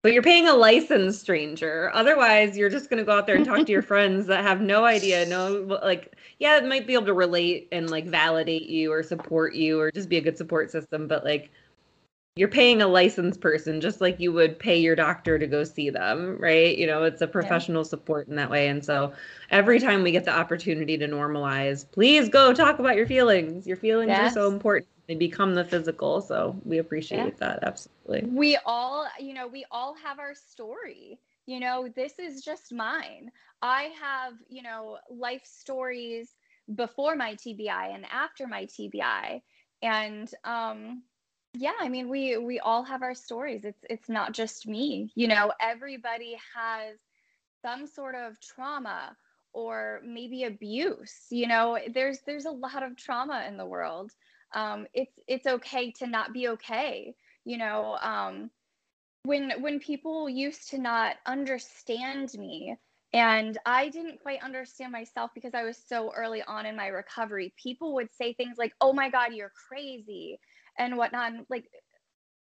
But 0.03 0.13
you're 0.13 0.23
paying 0.23 0.47
a 0.47 0.53
licensed 0.53 1.19
stranger. 1.19 1.91
Otherwise, 1.93 2.55
you're 2.55 2.69
just 2.69 2.89
going 2.89 2.99
to 2.99 3.03
go 3.03 3.17
out 3.17 3.25
there 3.25 3.35
and 3.35 3.45
talk 3.45 3.65
to 3.65 3.71
your 3.71 3.81
friends 3.93 4.27
that 4.27 4.43
have 4.43 4.61
no 4.61 4.85
idea, 4.85 5.25
no, 5.25 5.79
like, 5.83 6.15
yeah, 6.39 6.57
it 6.57 6.65
might 6.65 6.85
be 6.85 6.93
able 6.93 7.07
to 7.07 7.13
relate 7.13 7.67
and 7.71 7.89
like 7.89 8.05
validate 8.05 8.69
you 8.69 8.91
or 8.91 9.01
support 9.01 9.55
you 9.55 9.79
or 9.79 9.91
just 9.91 10.07
be 10.07 10.17
a 10.17 10.21
good 10.21 10.37
support 10.37 10.71
system. 10.71 11.07
But 11.07 11.25
like, 11.25 11.51
you're 12.37 12.47
paying 12.47 12.81
a 12.81 12.87
licensed 12.87 13.41
person 13.41 13.81
just 13.81 14.01
like 14.01 14.19
you 14.19 14.31
would 14.31 14.59
pay 14.59 14.77
your 14.77 14.95
doctor 14.95 15.39
to 15.39 15.47
go 15.47 15.63
see 15.63 15.89
them, 15.89 16.37
right? 16.39 16.77
You 16.77 16.87
know, 16.87 17.03
it's 17.03 17.21
a 17.21 17.27
professional 17.27 17.81
yeah. 17.81 17.89
support 17.89 18.27
in 18.27 18.35
that 18.35 18.49
way. 18.49 18.67
And 18.67 18.83
so 18.83 19.13
every 19.49 19.79
time 19.79 20.03
we 20.03 20.11
get 20.11 20.25
the 20.25 20.37
opportunity 20.37 20.97
to 20.97 21.07
normalize, 21.07 21.89
please 21.91 22.29
go 22.29 22.53
talk 22.53 22.79
about 22.79 22.95
your 22.95 23.07
feelings. 23.07 23.65
Your 23.65 23.77
feelings 23.77 24.09
yes. 24.09 24.31
are 24.31 24.33
so 24.33 24.47
important. 24.47 24.89
They 25.07 25.15
become 25.15 25.55
the 25.55 25.63
physical. 25.63 26.21
So 26.21 26.55
we 26.65 26.77
appreciate 26.77 27.17
yeah. 27.39 27.39
that. 27.39 27.63
Absolutely. 27.63 28.29
We 28.29 28.57
all, 28.65 29.07
you 29.19 29.33
know, 29.33 29.47
we 29.47 29.65
all 29.71 29.95
have 30.03 30.19
our 30.19 30.35
story. 30.35 31.19
You 31.45 31.59
know, 31.59 31.87
this 31.95 32.19
is 32.19 32.41
just 32.41 32.73
mine. 32.73 33.31
I 33.61 33.91
have, 33.99 34.33
you 34.49 34.61
know, 34.61 34.97
life 35.09 35.45
stories 35.45 36.35
before 36.75 37.15
my 37.15 37.35
TBI 37.35 37.95
and 37.95 38.05
after 38.11 38.47
my 38.47 38.65
TBI. 38.65 39.41
And 39.81 40.29
um 40.43 41.03
yeah 41.59 41.73
i 41.79 41.89
mean 41.89 42.09
we 42.09 42.37
we 42.37 42.59
all 42.59 42.83
have 42.83 43.01
our 43.01 43.15
stories. 43.15 43.65
It's 43.65 43.83
it's 43.89 44.09
not 44.09 44.33
just 44.33 44.67
me. 44.67 45.11
You 45.15 45.27
know 45.27 45.51
everybody 45.59 46.37
has 46.55 46.97
some 47.61 47.87
sort 47.87 48.15
of 48.15 48.39
trauma 48.39 49.15
or 49.53 50.01
maybe 50.05 50.43
abuse 50.43 51.25
you 51.29 51.47
know 51.47 51.77
there's 51.93 52.19
there's 52.25 52.45
a 52.45 52.51
lot 52.51 52.83
of 52.83 52.95
trauma 52.95 53.45
in 53.47 53.57
the 53.57 53.65
world. 53.65 54.11
Um 54.53 54.87
it's 54.93 55.19
it's 55.27 55.47
okay 55.47 55.91
to 55.93 56.07
not 56.07 56.33
be 56.33 56.49
okay 56.49 57.15
you 57.45 57.57
know 57.57 57.97
um 58.01 58.49
when 59.23 59.61
when 59.61 59.79
people 59.79 60.29
used 60.29 60.69
to 60.69 60.77
not 60.77 61.15
understand 61.25 62.33
me 62.37 62.75
and 63.13 63.57
I 63.65 63.87
didn't 63.89 64.19
quite 64.21 64.43
understand 64.43 64.91
myself 64.91 65.31
because 65.33 65.53
I 65.53 65.63
was 65.63 65.81
so 65.87 66.11
early 66.13 66.43
on 66.43 66.65
in 66.65 66.75
my 66.75 66.87
recovery. 66.87 67.53
People 67.61 67.93
would 67.95 68.09
say 68.13 68.33
things 68.33 68.57
like, 68.57 68.73
Oh 68.81 68.91
my 68.91 69.09
God, 69.09 69.33
you're 69.33 69.53
crazy 69.69 70.39
and 70.77 70.97
whatnot. 70.97 71.33
And 71.33 71.45
like, 71.49 71.69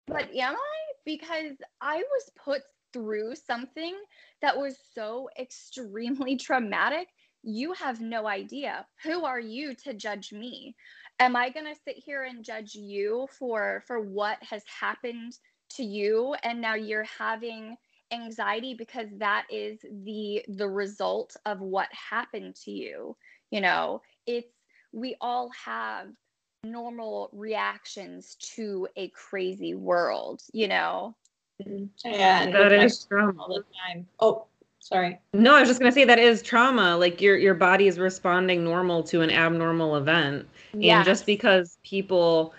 but 0.07 0.33
am 0.35 0.55
I? 0.55 0.81
Because 1.05 1.55
I 1.81 1.97
was 1.97 2.31
put 2.43 2.61
through 2.93 3.35
something 3.35 3.95
that 4.41 4.57
was 4.57 4.75
so 4.93 5.29
extremely 5.39 6.35
traumatic. 6.37 7.07
You 7.43 7.73
have 7.73 8.01
no 8.01 8.27
idea. 8.27 8.85
Who 9.03 9.25
are 9.25 9.39
you 9.39 9.73
to 9.83 9.93
judge 9.93 10.31
me? 10.31 10.75
Am 11.19 11.35
I 11.35 11.49
going 11.49 11.65
to 11.65 11.79
sit 11.85 11.95
here 11.97 12.23
and 12.23 12.43
judge 12.43 12.75
you 12.75 13.27
for 13.37 13.83
for 13.87 13.99
what 13.99 14.37
has 14.43 14.63
happened 14.79 15.33
to 15.75 15.83
you 15.83 16.35
and 16.43 16.59
now 16.59 16.75
you're 16.75 17.05
having 17.17 17.77
anxiety 18.11 18.73
because 18.73 19.07
that 19.17 19.45
is 19.49 19.79
the 20.03 20.43
the 20.47 20.67
result 20.67 21.35
of 21.45 21.61
what 21.61 21.87
happened 21.91 22.55
to 22.65 22.71
you. 22.71 23.15
You 23.51 23.61
know, 23.61 24.01
it's 24.25 24.53
we 24.91 25.15
all 25.21 25.49
have 25.65 26.07
normal 26.63 27.29
reactions 27.33 28.35
to 28.35 28.87
a 28.95 29.07
crazy 29.09 29.73
world, 29.73 30.43
you 30.53 30.67
know? 30.67 31.15
Mm-hmm. 31.61 31.85
Yeah, 32.05 32.43
and 32.43 32.53
that 32.53 32.71
is 32.71 33.05
trauma 33.05 33.41
all 33.41 33.47
the 33.47 33.63
time. 33.87 34.07
Oh, 34.19 34.45
sorry. 34.79 35.19
No, 35.33 35.55
I 35.55 35.59
was 35.59 35.69
just 35.69 35.79
gonna 35.79 35.91
say 35.91 36.05
that 36.05 36.19
is 36.19 36.41
trauma. 36.41 36.97
Like 36.97 37.21
your 37.21 37.37
your 37.37 37.53
body 37.53 37.87
is 37.87 37.99
responding 37.99 38.63
normal 38.63 39.03
to 39.03 39.21
an 39.21 39.31
abnormal 39.31 39.95
event, 39.95 40.47
yes. 40.73 40.97
and 40.97 41.05
just 41.05 41.25
because 41.25 41.77
people, 41.83 42.53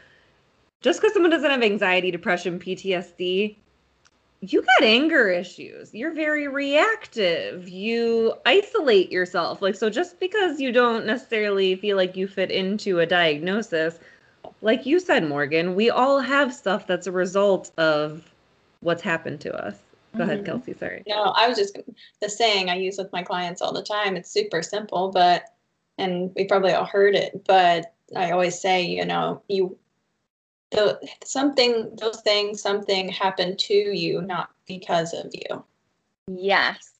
just 0.82 1.00
because 1.00 1.14
someone 1.14 1.30
doesn't 1.30 1.50
have 1.50 1.62
anxiety, 1.62 2.10
depression, 2.10 2.58
PTSD, 2.58 3.56
you 4.42 4.60
got 4.60 4.82
anger 4.82 5.28
issues. 5.28 5.94
You're 5.94 6.12
very 6.12 6.48
reactive. 6.48 7.68
You 7.68 8.34
isolate 8.44 9.12
yourself. 9.12 9.62
Like, 9.62 9.76
so 9.76 9.88
just 9.88 10.18
because 10.18 10.60
you 10.60 10.72
don't 10.72 11.06
necessarily 11.06 11.76
feel 11.76 11.96
like 11.96 12.16
you 12.16 12.26
fit 12.26 12.50
into 12.50 12.98
a 12.98 13.06
diagnosis, 13.06 14.00
like 14.60 14.84
you 14.84 14.98
said, 14.98 15.28
Morgan, 15.28 15.76
we 15.76 15.90
all 15.90 16.18
have 16.18 16.52
stuff 16.52 16.88
that's 16.88 17.06
a 17.06 17.12
result 17.12 17.70
of 17.78 18.34
what's 18.80 19.02
happened 19.02 19.40
to 19.42 19.54
us. 19.54 19.76
Go 20.16 20.24
ahead, 20.24 20.44
mm-hmm. 20.44 20.58
Kelsi. 20.58 20.78
Sorry. 20.78 21.04
No, 21.06 21.32
I 21.36 21.48
was 21.48 21.56
just 21.56 21.78
the 22.20 22.28
saying 22.28 22.68
I 22.68 22.74
use 22.74 22.98
with 22.98 23.12
my 23.12 23.22
clients 23.22 23.62
all 23.62 23.72
the 23.72 23.82
time. 23.82 24.16
It's 24.16 24.30
super 24.30 24.60
simple, 24.60 25.10
but 25.10 25.44
and 25.98 26.32
we 26.34 26.44
probably 26.44 26.72
all 26.72 26.84
heard 26.84 27.14
it, 27.14 27.44
but 27.46 27.94
I 28.16 28.32
always 28.32 28.60
say, 28.60 28.82
you 28.82 29.04
know, 29.06 29.40
you 29.48 29.78
the 30.72 30.98
something 31.24 31.94
those 31.96 32.20
things 32.22 32.60
something 32.60 33.08
happened 33.08 33.58
to 33.58 33.74
you 33.74 34.22
not 34.22 34.50
because 34.66 35.12
of 35.14 35.30
you. 35.32 35.64
Yes. 36.26 36.90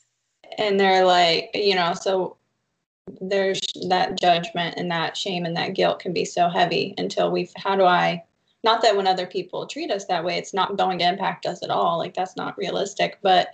And 0.58 0.78
they're 0.78 1.04
like, 1.04 1.50
you 1.54 1.74
know, 1.74 1.94
so 1.94 2.36
there's 3.20 3.60
that 3.88 4.20
judgment 4.20 4.76
and 4.76 4.90
that 4.90 5.16
shame 5.16 5.44
and 5.44 5.56
that 5.56 5.74
guilt 5.74 5.98
can 5.98 6.12
be 6.12 6.24
so 6.24 6.48
heavy 6.48 6.94
until 6.98 7.30
we've 7.30 7.52
how 7.56 7.74
do 7.74 7.84
I 7.84 8.22
not 8.64 8.82
that 8.82 8.96
when 8.96 9.06
other 9.06 9.26
people 9.26 9.66
treat 9.66 9.90
us 9.90 10.04
that 10.04 10.24
way, 10.24 10.38
it's 10.38 10.54
not 10.54 10.76
going 10.76 10.98
to 10.98 11.08
impact 11.08 11.46
us 11.46 11.62
at 11.64 11.70
all. 11.70 11.98
Like 11.98 12.14
that's 12.14 12.36
not 12.36 12.56
realistic, 12.56 13.18
but 13.20 13.48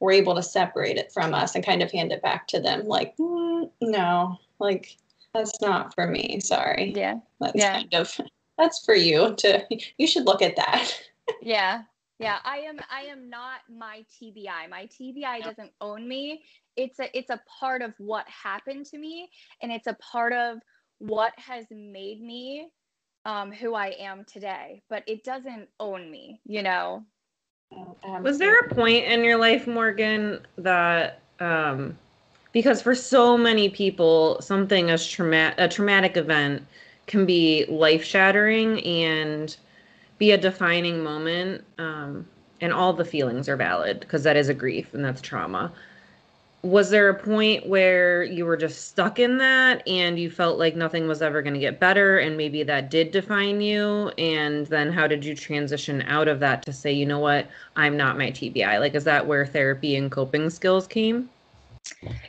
we're 0.00 0.12
able 0.12 0.34
to 0.34 0.42
separate 0.42 0.96
it 0.96 1.12
from 1.12 1.32
us 1.32 1.54
and 1.54 1.64
kind 1.64 1.82
of 1.82 1.90
hand 1.90 2.12
it 2.12 2.22
back 2.22 2.46
to 2.48 2.60
them. 2.60 2.86
Like, 2.86 3.16
mm, 3.16 3.70
no, 3.80 4.36
like 4.58 4.96
that's 5.32 5.60
not 5.60 5.94
for 5.94 6.06
me. 6.06 6.40
Sorry. 6.40 6.92
Yeah. 6.94 7.20
That's 7.40 7.56
yeah. 7.56 7.72
kind 7.72 7.94
of 7.94 8.20
that's 8.60 8.84
for 8.84 8.94
you 8.94 9.34
to. 9.38 9.66
You 9.98 10.06
should 10.06 10.26
look 10.26 10.42
at 10.42 10.56
that. 10.56 10.92
yeah. 11.42 11.82
Yeah. 12.18 12.38
I 12.44 12.58
am. 12.58 12.76
I 12.90 13.02
am 13.02 13.30
not 13.30 13.60
my 13.70 14.04
TBI. 14.20 14.68
My 14.68 14.86
TBI 14.86 15.42
doesn't 15.42 15.72
own 15.80 16.06
me. 16.06 16.42
It's 16.76 17.00
a. 17.00 17.16
It's 17.16 17.30
a 17.30 17.40
part 17.58 17.82
of 17.82 17.94
what 17.98 18.26
happened 18.28 18.86
to 18.86 18.98
me, 18.98 19.30
and 19.62 19.72
it's 19.72 19.86
a 19.86 19.94
part 19.94 20.32
of 20.32 20.58
what 20.98 21.32
has 21.38 21.64
made 21.70 22.20
me 22.20 22.68
um, 23.24 23.52
who 23.52 23.74
I 23.74 23.94
am 23.98 24.24
today, 24.24 24.82
but 24.88 25.02
it 25.06 25.24
doesn't 25.24 25.68
own 25.78 26.10
me, 26.10 26.40
you 26.44 26.62
know. 26.62 27.04
Was 28.20 28.38
there 28.38 28.58
a 28.58 28.74
point 28.74 29.04
in 29.04 29.22
your 29.24 29.36
life, 29.36 29.66
Morgan, 29.66 30.40
that 30.58 31.20
um, 31.38 31.96
because 32.52 32.82
for 32.82 32.94
so 32.94 33.38
many 33.38 33.68
people, 33.68 34.40
something 34.40 34.90
as 34.90 35.06
trauma- 35.06 35.54
a 35.56 35.68
traumatic 35.68 36.16
event 36.16 36.66
can 37.10 37.26
be 37.26 37.66
life 37.68 38.04
shattering 38.04 38.80
and 38.84 39.56
be 40.18 40.30
a 40.30 40.38
defining 40.38 41.02
moment, 41.02 41.64
um, 41.76 42.24
and 42.60 42.72
all 42.72 42.92
the 42.92 43.04
feelings 43.04 43.48
are 43.48 43.56
valid 43.56 43.98
because 43.98 44.22
that 44.22 44.36
is 44.36 44.48
a 44.48 44.54
grief 44.54 44.94
and 44.94 45.04
that's 45.04 45.20
trauma. 45.20 45.72
Was 46.62 46.90
there 46.90 47.08
a 47.08 47.14
point 47.14 47.66
where 47.66 48.22
you 48.22 48.46
were 48.46 48.56
just 48.56 48.86
stuck 48.88 49.18
in 49.18 49.38
that 49.38 49.82
and 49.88 50.20
you 50.20 50.30
felt 50.30 50.58
like 50.58 50.76
nothing 50.76 51.08
was 51.08 51.20
ever 51.20 51.42
going 51.42 51.54
to 51.54 51.60
get 51.60 51.80
better 51.80 52.18
and 52.18 52.36
maybe 52.36 52.62
that 52.62 52.90
did 52.90 53.10
define 53.10 53.60
you? 53.60 54.12
And 54.16 54.66
then 54.68 54.92
how 54.92 55.08
did 55.08 55.24
you 55.24 55.34
transition 55.34 56.02
out 56.02 56.28
of 56.28 56.38
that 56.40 56.62
to 56.66 56.72
say 56.72 56.92
you 56.92 57.06
know 57.06 57.18
what? 57.18 57.48
I'm 57.74 57.96
not 57.96 58.18
my 58.18 58.30
tbi 58.30 58.78
like 58.78 58.94
is 58.94 59.04
that 59.04 59.26
where 59.26 59.46
therapy 59.46 59.96
and 59.96 60.12
coping 60.12 60.48
skills 60.48 60.86
came? 60.86 61.30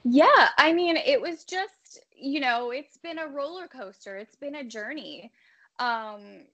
Yeah 0.03 0.47
i 0.57 0.73
mean 0.73 0.95
it 0.97 1.21
was 1.21 1.43
just 1.43 1.80
you 2.21 2.39
know 2.39 2.71
it's 2.71 2.97
been 2.97 3.19
a 3.19 3.27
roller 3.27 3.67
coaster 3.67 4.17
it's 4.17 4.35
been 4.35 4.55
a 4.55 4.63
journey 4.63 5.31
um 5.79 6.45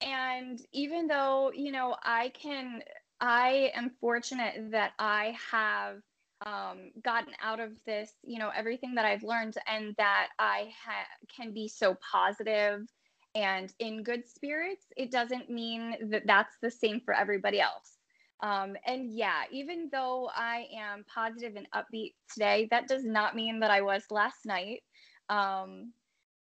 and 0.00 0.60
even 0.72 1.06
though 1.06 1.50
you 1.54 1.72
know 1.72 1.96
i 2.02 2.30
can 2.30 2.82
i 3.20 3.70
am 3.74 3.90
fortunate 4.00 4.70
that 4.70 4.92
i 4.98 5.34
have 5.50 6.00
um, 6.44 6.90
gotten 7.02 7.32
out 7.42 7.60
of 7.60 7.72
this, 7.86 8.12
you 8.22 8.38
know, 8.38 8.50
everything 8.54 8.94
that 8.96 9.06
I've 9.06 9.22
learned, 9.22 9.56
and 9.66 9.94
that 9.96 10.28
I 10.38 10.70
ha- 10.84 11.06
can 11.34 11.54
be 11.54 11.68
so 11.68 11.96
positive 12.12 12.86
and 13.34 13.72
in 13.78 14.02
good 14.02 14.26
spirits, 14.26 14.86
it 14.96 15.10
doesn't 15.10 15.50
mean 15.50 16.10
that 16.10 16.26
that's 16.26 16.56
the 16.62 16.70
same 16.70 17.00
for 17.00 17.12
everybody 17.14 17.60
else. 17.60 17.95
Um, 18.40 18.76
and 18.86 19.10
yeah, 19.10 19.42
even 19.50 19.88
though 19.90 20.28
I 20.34 20.66
am 20.76 21.04
positive 21.12 21.56
and 21.56 21.66
upbeat 21.74 22.14
today, 22.32 22.68
that 22.70 22.88
does 22.88 23.04
not 23.04 23.34
mean 23.34 23.60
that 23.60 23.70
I 23.70 23.80
was 23.80 24.04
last 24.10 24.44
night. 24.44 24.82
Um, 25.28 25.92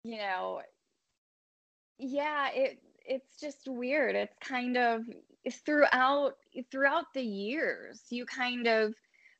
you 0.03 0.17
know, 0.17 0.61
yeah, 1.99 2.49
it 2.53 2.79
it's 3.05 3.39
just 3.39 3.67
weird. 3.67 4.15
It's 4.15 4.35
kind 4.41 4.77
of 4.77 5.03
throughout 5.65 6.33
throughout 6.71 7.05
the 7.13 7.21
years, 7.21 8.01
you 8.09 8.25
kind 8.25 8.67
of 8.67 8.95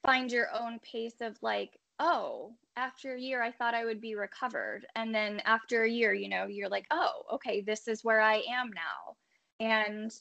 find 0.05 0.31
your 0.31 0.47
own 0.53 0.79
pace 0.79 1.21
of 1.21 1.37
like, 1.41 1.71
oh, 1.99 2.53
after 2.75 3.15
a 3.15 3.19
year, 3.19 3.41
I 3.41 3.51
thought 3.51 3.73
I 3.73 3.85
would 3.85 4.01
be 4.01 4.15
recovered. 4.15 4.85
And 4.95 5.13
then 5.13 5.41
after 5.45 5.83
a 5.83 5.89
year, 5.89 6.13
you 6.13 6.29
know, 6.29 6.47
you're 6.47 6.69
like, 6.69 6.85
oh, 6.91 7.23
okay, 7.33 7.61
this 7.61 7.87
is 7.87 8.03
where 8.03 8.19
I 8.19 8.43
am 8.49 8.71
now. 8.73 9.15
And 9.59 10.11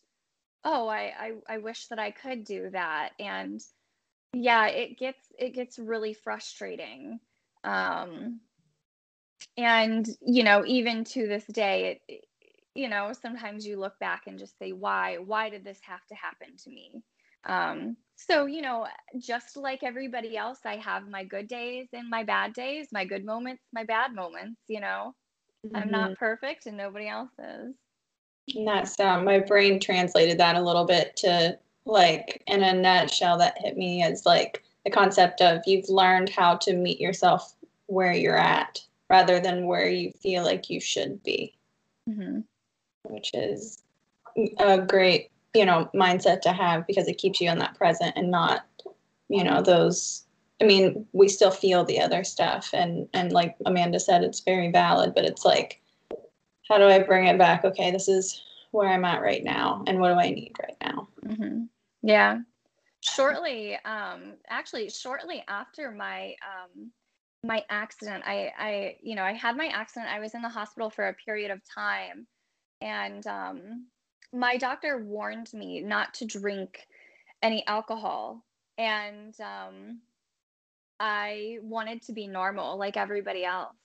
oh, 0.64 0.88
I, 0.88 1.12
I, 1.18 1.32
I 1.54 1.58
wish 1.58 1.86
that 1.88 1.98
I 1.98 2.10
could 2.10 2.44
do 2.44 2.70
that. 2.70 3.10
And 3.18 3.60
yeah, 4.32 4.66
it 4.68 4.98
gets 4.98 5.26
it 5.38 5.54
gets 5.54 5.78
really 5.78 6.14
frustrating. 6.14 7.20
Um 7.64 8.40
and 9.56 10.06
you 10.20 10.44
know, 10.44 10.64
even 10.66 11.04
to 11.04 11.26
this 11.26 11.44
day, 11.46 12.00
it 12.08 12.24
you 12.74 12.88
know, 12.88 13.12
sometimes 13.20 13.66
you 13.66 13.78
look 13.78 13.98
back 13.98 14.22
and 14.26 14.38
just 14.38 14.58
say, 14.58 14.72
why? 14.72 15.18
Why 15.18 15.50
did 15.50 15.64
this 15.64 15.78
have 15.82 16.04
to 16.08 16.14
happen 16.14 16.56
to 16.64 16.70
me? 16.70 17.02
Um, 17.44 17.96
so, 18.16 18.46
you 18.46 18.62
know, 18.62 18.86
just 19.18 19.56
like 19.56 19.82
everybody 19.82 20.36
else, 20.36 20.60
I 20.64 20.76
have 20.76 21.08
my 21.08 21.24
good 21.24 21.48
days 21.48 21.88
and 21.92 22.08
my 22.08 22.24
bad 22.24 22.54
days, 22.54 22.88
my 22.92 23.04
good 23.04 23.24
moments, 23.24 23.62
my 23.72 23.84
bad 23.84 24.14
moments, 24.14 24.60
you 24.68 24.80
know. 24.80 25.14
Mm-hmm. 25.66 25.76
I'm 25.76 25.90
not 25.90 26.10
mm-hmm. 26.10 26.24
perfect 26.24 26.66
and 26.66 26.76
nobody 26.76 27.08
else 27.08 27.32
is. 27.38 27.74
And 28.54 28.66
that's 28.66 28.98
um, 29.00 29.24
my 29.24 29.38
brain 29.38 29.78
translated 29.80 30.38
that 30.38 30.56
a 30.56 30.62
little 30.62 30.84
bit 30.84 31.16
to 31.18 31.58
like 31.84 32.42
in 32.46 32.62
a 32.62 32.72
nutshell 32.72 33.38
that 33.38 33.58
hit 33.58 33.76
me 33.76 34.02
as 34.02 34.24
like 34.26 34.62
the 34.84 34.90
concept 34.90 35.40
of 35.40 35.62
you've 35.66 35.88
learned 35.88 36.28
how 36.28 36.56
to 36.56 36.74
meet 36.74 37.00
yourself 37.00 37.54
where 37.86 38.12
you're 38.12 38.38
at 38.38 38.80
rather 39.10 39.40
than 39.40 39.66
where 39.66 39.88
you 39.88 40.12
feel 40.22 40.42
like 40.42 40.70
you 40.70 40.80
should 40.80 41.22
be, 41.22 41.54
mm-hmm. 42.08 42.40
which 43.04 43.30
is 43.34 43.82
a 44.58 44.78
great 44.78 45.30
you 45.54 45.66
know 45.66 45.90
mindset 45.94 46.40
to 46.40 46.52
have 46.52 46.86
because 46.86 47.08
it 47.08 47.18
keeps 47.18 47.40
you 47.40 47.50
in 47.50 47.58
that 47.58 47.76
present 47.76 48.14
and 48.16 48.30
not 48.30 48.64
you 49.28 49.44
know 49.44 49.62
those 49.62 50.24
i 50.60 50.64
mean 50.64 51.06
we 51.12 51.28
still 51.28 51.50
feel 51.50 51.84
the 51.84 52.00
other 52.00 52.24
stuff 52.24 52.70
and 52.72 53.06
and 53.12 53.32
like 53.32 53.56
amanda 53.66 54.00
said 54.00 54.22
it's 54.22 54.40
very 54.40 54.70
valid 54.70 55.14
but 55.14 55.24
it's 55.24 55.44
like 55.44 55.81
how 56.72 56.78
do 56.78 56.86
i 56.86 56.98
bring 56.98 57.26
it 57.26 57.36
back? 57.38 57.64
Okay 57.64 57.90
this 57.90 58.08
is 58.08 58.42
where 58.70 58.88
i'm 58.88 59.04
at 59.04 59.20
right 59.20 59.44
now 59.44 59.84
and 59.86 60.00
what 60.00 60.08
do 60.08 60.18
i 60.18 60.30
need 60.30 60.52
right 60.60 60.76
now? 60.82 61.08
Mm-hmm. 61.26 61.64
yeah. 62.02 62.38
Shortly 63.00 63.76
um 63.84 64.34
actually 64.48 64.88
shortly 64.88 65.44
after 65.48 65.90
my 65.90 66.34
um 66.42 66.90
my 67.44 67.62
accident 67.68 68.22
i 68.24 68.52
i 68.58 68.96
you 69.02 69.16
know 69.16 69.22
i 69.22 69.32
had 69.32 69.56
my 69.56 69.66
accident. 69.66 70.10
I 70.10 70.20
was 70.20 70.34
in 70.34 70.42
the 70.42 70.48
hospital 70.48 70.88
for 70.88 71.08
a 71.08 71.14
period 71.14 71.50
of 71.50 71.60
time 71.74 72.26
and 72.80 73.26
um 73.26 73.86
my 74.32 74.56
doctor 74.56 75.04
warned 75.04 75.52
me 75.52 75.82
not 75.82 76.14
to 76.14 76.24
drink 76.24 76.86
any 77.42 77.66
alcohol 77.66 78.42
and 78.78 79.34
um, 79.40 80.00
i 81.00 81.58
wanted 81.62 82.00
to 82.00 82.12
be 82.12 82.26
normal 82.26 82.78
like 82.78 82.96
everybody 82.96 83.44
else 83.44 83.76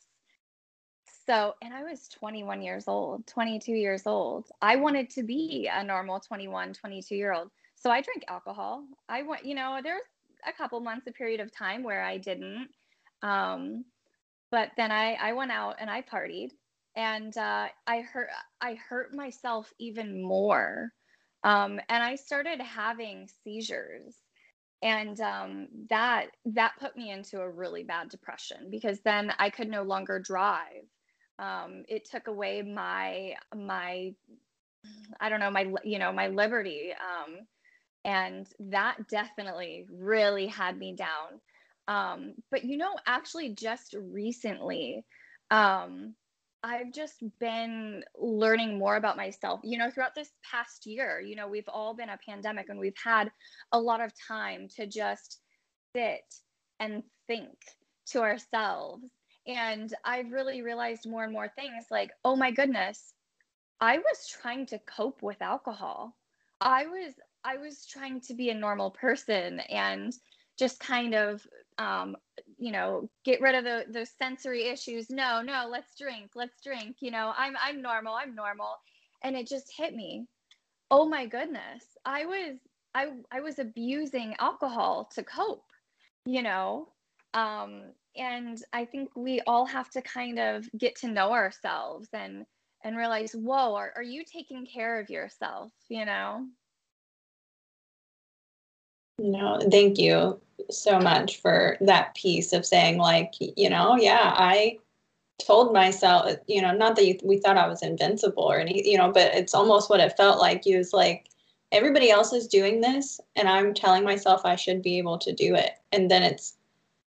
so 1.27 1.53
and 1.61 1.73
i 1.73 1.83
was 1.83 2.07
21 2.07 2.61
years 2.61 2.87
old 2.87 3.27
22 3.27 3.73
years 3.73 4.07
old. 4.07 4.47
I 4.61 4.77
wanted 4.77 5.09
to 5.11 5.23
be 5.23 5.69
a 5.71 5.83
normal 5.83 6.19
21 6.19 6.73
22 6.73 7.15
year 7.15 7.33
old 7.33 7.51
so 7.75 7.91
i 7.91 8.01
drank 8.01 8.23
alcohol. 8.27 8.83
I 9.07 9.21
went 9.23 9.45
you 9.45 9.55
know 9.55 9.79
there's 9.83 10.01
a 10.47 10.53
couple 10.53 10.79
months 10.79 11.07
a 11.07 11.11
period 11.11 11.39
of 11.41 11.51
time 11.53 11.83
where 11.83 12.01
i 12.03 12.17
didn't 12.17 12.69
um, 13.21 13.85
but 14.51 14.71
then 14.77 14.91
i 14.91 15.13
i 15.21 15.33
went 15.33 15.51
out 15.51 15.75
and 15.79 15.89
i 15.89 16.01
partied. 16.01 16.51
And 16.95 17.37
uh, 17.37 17.67
I 17.85 18.01
hurt 18.01 18.29
I 18.59 18.73
hurt 18.89 19.13
myself 19.13 19.71
even 19.77 20.19
more, 20.19 20.89
um, 21.43 21.79
and 21.89 22.03
I 22.03 22.15
started 22.15 22.59
having 22.59 23.29
seizures, 23.43 24.15
and 24.81 25.21
um, 25.21 25.67
that 25.91 26.29
that 26.45 26.73
put 26.79 26.97
me 26.97 27.11
into 27.11 27.39
a 27.41 27.49
really 27.49 27.83
bad 27.83 28.09
depression 28.09 28.69
because 28.71 28.99
then 29.01 29.31
I 29.37 29.51
could 29.51 29.69
no 29.69 29.83
longer 29.83 30.17
drive. 30.19 30.89
Um, 31.39 31.83
it 31.87 32.09
took 32.09 32.27
away 32.27 32.61
my 32.61 33.35
my 33.55 34.13
I 35.19 35.29
don't 35.29 35.39
know 35.39 35.51
my 35.51 35.71
you 35.83 35.99
know 35.99 36.11
my 36.11 36.27
liberty, 36.27 36.91
um, 36.93 37.39
and 38.05 38.47
that 38.71 39.07
definitely 39.09 39.85
really 39.91 40.47
had 40.47 40.77
me 40.77 40.95
down. 40.95 41.41
Um, 41.87 42.33
but 42.51 42.63
you 42.65 42.77
know, 42.77 42.93
actually, 43.05 43.49
just 43.49 43.95
recently. 43.99 45.05
Um, 45.49 46.15
I've 46.63 46.91
just 46.91 47.23
been 47.39 48.03
learning 48.19 48.79
more 48.79 48.95
about 48.95 49.15
myself. 49.15 49.61
You 49.63 49.77
know, 49.77 49.91
throughout 49.91 50.15
this 50.15 50.31
past 50.43 50.85
year, 50.85 51.21
you 51.21 51.35
know, 51.35 51.47
we've 51.47 51.69
all 51.69 51.95
been 51.95 52.09
a 52.09 52.19
pandemic 52.27 52.69
and 52.69 52.79
we've 52.79 52.97
had 53.01 53.31
a 53.71 53.79
lot 53.79 54.01
of 54.01 54.11
time 54.27 54.67
to 54.75 54.87
just 54.87 55.39
sit 55.95 56.25
and 56.79 57.03
think 57.27 57.55
to 58.07 58.21
ourselves. 58.21 59.05
And 59.47 59.93
I've 60.03 60.31
really 60.31 60.61
realized 60.61 61.09
more 61.09 61.23
and 61.23 61.33
more 61.33 61.49
things 61.55 61.85
like, 61.89 62.11
oh 62.25 62.35
my 62.35 62.51
goodness, 62.51 63.13
I 63.79 63.97
was 63.97 64.27
trying 64.27 64.65
to 64.67 64.79
cope 64.79 65.21
with 65.23 65.41
alcohol. 65.41 66.15
I 66.61 66.87
was 66.87 67.13
I 67.43 67.57
was 67.57 67.85
trying 67.85 68.21
to 68.21 68.33
be 68.33 68.49
a 68.49 68.53
normal 68.53 68.91
person 68.91 69.59
and 69.61 70.13
just 70.59 70.79
kind 70.79 71.13
of 71.13 71.45
um, 71.77 72.15
you 72.57 72.71
know 72.71 73.09
get 73.23 73.41
rid 73.41 73.55
of 73.55 73.63
the 73.63 73.85
the 73.91 74.05
sensory 74.05 74.65
issues. 74.65 75.09
No 75.09 75.41
no 75.41 75.67
let's 75.69 75.95
drink 75.97 76.31
let's 76.35 76.61
drink. 76.61 76.97
You 77.01 77.11
know 77.11 77.33
i'm 77.37 77.55
i'm 77.63 77.81
normal 77.81 78.15
i'm 78.15 78.35
normal. 78.35 78.77
And 79.23 79.35
it 79.35 79.47
just 79.47 79.71
hit 79.75 79.95
me. 79.95 80.27
Oh 80.91 81.07
my 81.07 81.25
goodness 81.25 81.83
i 82.05 82.25
was 82.25 82.57
i 82.95 83.07
i 83.31 83.41
was 83.41 83.59
abusing 83.59 84.35
alcohol 84.39 85.09
to 85.15 85.23
cope 85.23 85.65
you 86.27 86.43
know? 86.43 86.89
Um 87.33 87.93
and 88.17 88.63
i 88.73 88.85
think 88.85 89.09
we 89.15 89.41
all 89.47 89.65
have 89.65 89.89
to 89.89 90.01
kind 90.01 90.39
of 90.39 90.67
get 90.77 90.95
to 90.95 91.07
know 91.07 91.31
ourselves 91.31 92.07
and 92.13 92.45
and 92.83 92.97
realize 92.97 93.33
whoa 93.33 93.75
are, 93.75 93.91
are 93.95 94.03
you 94.03 94.23
taking 94.23 94.65
care 94.65 94.99
of 94.99 95.09
yourself? 95.09 95.71
You 95.89 96.05
know? 96.05 96.45
No 99.19 99.59
thank 99.71 99.97
you 99.97 100.39
so 100.69 100.99
much 100.99 101.41
for 101.41 101.77
that 101.81 102.15
piece 102.15 102.53
of 102.53 102.65
saying 102.65 102.97
like 102.97 103.33
you 103.39 103.69
know 103.69 103.95
yeah 103.95 104.33
i 104.35 104.77
told 105.43 105.73
myself 105.73 106.25
uh, 106.25 106.35
you 106.47 106.61
know 106.61 106.71
not 106.71 106.95
that 106.95 107.05
you, 107.05 107.17
we 107.23 107.37
thought 107.37 107.57
i 107.57 107.67
was 107.67 107.81
invincible 107.83 108.43
or 108.43 108.59
any 108.59 108.87
you 108.87 108.97
know 108.97 109.11
but 109.11 109.33
it's 109.33 109.53
almost 109.53 109.89
what 109.89 109.99
it 109.99 110.17
felt 110.17 110.39
like. 110.39 110.65
You 110.65 110.77
was 110.77 110.93
like 110.93 111.29
everybody 111.71 112.11
else 112.11 112.31
is 112.31 112.47
doing 112.47 112.79
this 112.79 113.19
and 113.35 113.47
i'm 113.47 113.73
telling 113.73 114.03
myself 114.03 114.41
i 114.45 114.55
should 114.55 114.81
be 114.81 114.97
able 114.97 115.17
to 115.17 115.33
do 115.33 115.55
it. 115.55 115.71
And 115.91 116.11
then 116.11 116.21
it's 116.21 116.56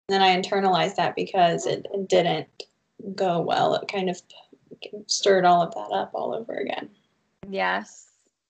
then 0.09 0.23
i 0.23 0.37
internalized 0.37 0.97
that 0.97 1.17
because 1.17 1.67
it, 1.67 1.87
it 1.93 2.09
didn't 2.09 2.65
go 3.15 3.41
well. 3.41 3.75
It 3.75 3.89
kind 3.89 4.09
of 4.09 4.21
stirred 5.07 5.45
all 5.45 5.63
of 5.63 5.75
that 5.75 5.95
up 5.95 6.11
all 6.15 6.35
over 6.35 6.55
again. 6.55 6.89
Yes. 7.49 8.05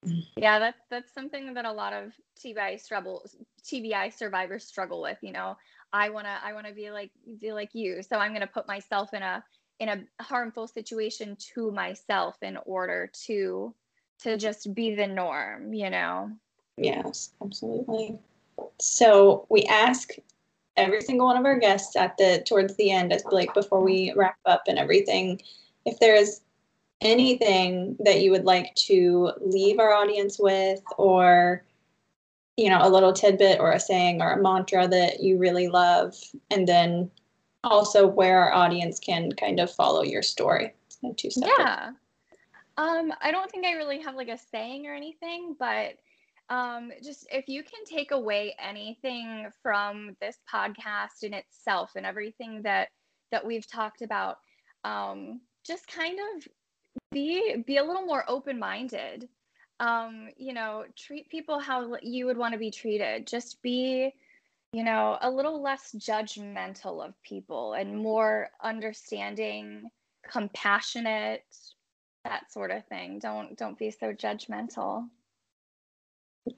Mm. 0.05 0.25
yeah 0.37 0.59
that's 0.59 0.83
that's 0.91 1.13
something 1.13 1.55
that 1.55 1.65
a 1.65 1.73
lot 1.73 1.95
of 1.95 2.13
tbi 2.39 2.79
struggle 2.79 3.25
tbi 3.65 4.13
survivors 4.17 4.65
struggle 4.65 5.01
with 5.01 5.17
you 5.23 5.33
know. 5.33 5.57
I 5.93 6.11
want 6.11 6.27
to 6.27 6.35
i 6.45 6.53
want 6.53 6.67
to 6.67 6.75
be 6.75 6.91
like 6.91 7.11
be 7.41 7.53
like 7.53 7.71
you. 7.73 8.03
So 8.03 8.17
i'm 8.19 8.31
going 8.31 8.43
to 8.43 8.47
put 8.47 8.69
myself 8.69 9.15
in 9.15 9.23
a 9.23 9.43
in 9.79 9.89
a 9.89 10.23
harmful 10.23 10.67
situation 10.69 11.37
to 11.55 11.71
myself 11.71 12.37
in 12.43 12.59
order 12.67 13.11
to 13.27 13.75
to 14.21 14.37
just 14.37 14.75
be 14.75 14.95
the 14.95 15.07
norm 15.07 15.73
you 15.73 15.91
know? 15.91 16.31
Yes 16.77 17.31
absolutely. 17.43 18.19
So 18.79 19.47
we 19.49 19.65
ask 19.65 20.11
every 20.77 21.01
single 21.01 21.27
one 21.27 21.37
of 21.37 21.45
our 21.45 21.59
guests 21.59 21.97
at 21.97 22.17
the 22.17 22.43
towards 22.47 22.77
the 22.77 22.91
end 22.91 23.13
as 23.13 23.25
like 23.27 23.53
before 23.55 23.83
we 23.83 24.13
wrap 24.17 24.39
up 24.45 24.63
and 24.69 24.79
everything 24.79 25.41
if 25.85 25.99
there 25.99 26.15
is 26.15 26.41
anything 27.01 27.97
that 28.01 28.21
you 28.21 28.31
would 28.31 28.45
like 28.45 28.75
to 28.75 29.33
leave 29.41 29.79
our 29.79 29.93
audience 29.93 30.39
with 30.39 30.83
or 30.97 31.63
you 32.57 32.69
know 32.69 32.81
a 32.83 32.89
little 32.89 33.13
tidbit 33.13 33.61
or 33.61 33.73
a 33.73 33.81
saying 33.81 34.23
or 34.23 34.33
a 34.33 34.43
mantra 34.43 34.89
that 34.89 35.21
you 35.21 35.39
really 35.39 35.69
love 35.69 36.15
and 36.51 36.67
then 36.67 37.11
also 37.67 38.07
where 38.07 38.41
our 38.41 38.53
audience 38.53 38.99
can 38.99 39.33
kind 39.33 39.61
of 39.61 39.71
follow 39.71 40.03
your 40.03 40.23
story. 40.23 40.73
Yeah. 41.03 41.91
Um, 42.79 43.13
I 43.21 43.31
don't 43.31 43.51
think 43.51 43.67
I 43.67 43.73
really 43.73 44.01
have 44.03 44.15
like 44.15 44.29
a 44.29 44.39
saying 44.39 44.87
or 44.87 44.95
anything, 44.95 45.57
but 45.59 45.99
um, 46.49 46.93
just 47.03 47.27
if 47.33 47.49
you 47.49 47.63
can 47.63 47.85
take 47.85 48.11
away 48.11 48.55
anything 48.59 49.49
from 49.63 50.17
this 50.21 50.39
podcast 50.53 51.23
in 51.23 51.35
itself 51.35 51.93
and 51.97 52.07
everything 52.07 52.63
that 52.63 52.89
that 53.33 53.45
we've 53.45 53.69
talked 53.69 54.03
about, 54.03 54.39
um, 54.85 55.41
just 55.67 55.89
kind 55.89 56.19
of 56.37 56.49
be 57.13 57.63
be 57.67 57.79
a 57.79 57.85
little 57.85 58.07
more 58.07 58.25
open 58.29 58.59
minded. 58.59 59.29
Um, 59.79 60.29
you 60.37 60.55
know, 60.55 60.85
treat 60.97 61.29
people 61.29 61.59
how 61.59 61.97
you 62.01 62.27
would 62.27 62.39
want 62.39 62.53
to 62.53 62.59
be 62.59 62.71
treated. 62.71 63.27
Just 63.27 63.61
be 63.63 64.13
you 64.73 64.85
know, 64.85 65.17
a 65.23 65.31
little 65.31 65.63
less 65.63 65.95
judgmental 65.97 67.03
of 67.03 67.15
people 67.23 67.73
and 67.73 67.97
more 67.97 68.51
understanding, 68.63 69.89
compassionate, 70.31 71.45
that 72.25 72.53
sort 72.53 72.71
of 72.71 72.85
thing. 72.87 73.19
Don't 73.19 73.57
don't 73.57 73.79
be 73.79 73.91
so 73.91 74.13
judgmental. 74.13 75.09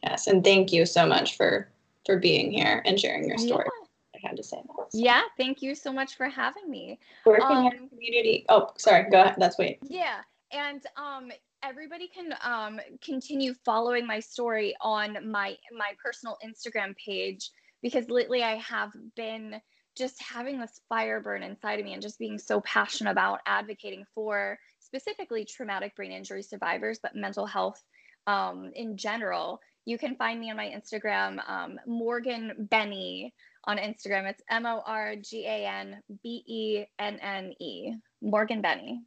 Yes, 0.03 0.27
and 0.27 0.45
thank 0.45 0.73
you 0.73 0.87
so 0.87 1.07
much 1.07 1.37
for 1.37 1.69
for 2.07 2.19
being 2.19 2.51
here 2.53 2.83
and 2.87 2.99
sharing 2.99 3.29
your 3.29 3.39
story. 3.39 3.67
Yeah. 3.67 4.21
I 4.25 4.29
had 4.29 4.37
to 4.37 4.43
say 4.43 4.57
that. 4.57 4.93
So. 4.93 4.99
Yeah, 4.99 5.23
thank 5.37 5.63
you 5.63 5.75
so 5.75 5.93
much 5.93 6.17
for 6.17 6.29
having 6.29 6.69
me. 6.69 6.99
Working 7.25 7.47
um, 7.47 7.67
in 7.67 7.89
community. 7.89 8.45
Oh, 8.49 8.71
sorry. 8.77 9.11
Go 9.11 9.21
ahead. 9.21 9.37
That's 9.39 9.59
wait. 9.59 9.79
Yeah, 9.83 10.21
and 10.53 10.83
um, 10.97 11.31
everybody 11.63 12.09
can 12.09 12.35
um, 12.43 12.81
continue 13.03 13.55
following 13.65 14.07
my 14.07 14.21
story 14.21 14.75
on 14.81 15.31
my 15.31 15.57
my 15.73 15.93
personal 16.03 16.39
Instagram 16.45 16.97
page 16.97 17.51
because 17.83 18.09
lately 18.11 18.43
I 18.43 18.57
have 18.57 18.91
been 19.17 19.61
just 19.97 20.23
having 20.23 20.61
this 20.61 20.81
fire 20.89 21.21
burn 21.21 21.43
inside 21.43 21.81
of 21.81 21.85
me 21.85 21.93
and 21.93 22.03
just 22.03 22.19
being 22.19 22.39
so 22.39 22.61
passionate 22.61 23.11
about 23.11 23.41
advocating 23.47 24.05
for 24.15 24.59
specifically 24.79 25.45
traumatic 25.45 25.95
brain 25.97 26.13
injury 26.13 26.43
survivors, 26.43 27.01
but 27.03 27.17
mental 27.17 27.47
health 27.47 27.83
um, 28.27 28.71
in 28.75 28.97
general. 28.97 29.61
You 29.89 29.97
can 29.97 30.17
find 30.17 30.39
me 30.39 30.51
on 30.51 30.59
my 30.59 30.67
Instagram, 30.67 31.41
um, 31.49 31.81
Morgan 31.87 32.69
Benny 32.71 33.33
on 33.65 33.79
Instagram. 33.79 34.29
It's 34.29 34.43
M 34.51 34.67
O 34.67 34.83
R 34.85 35.17
G 35.17 35.47
A 35.47 35.67
N 35.67 36.03
B 36.23 36.45
E 36.47 36.85
N 36.99 37.19
N 37.23 37.55
E, 37.59 37.95
Morgan 38.21 38.61
Benny. 38.61 39.01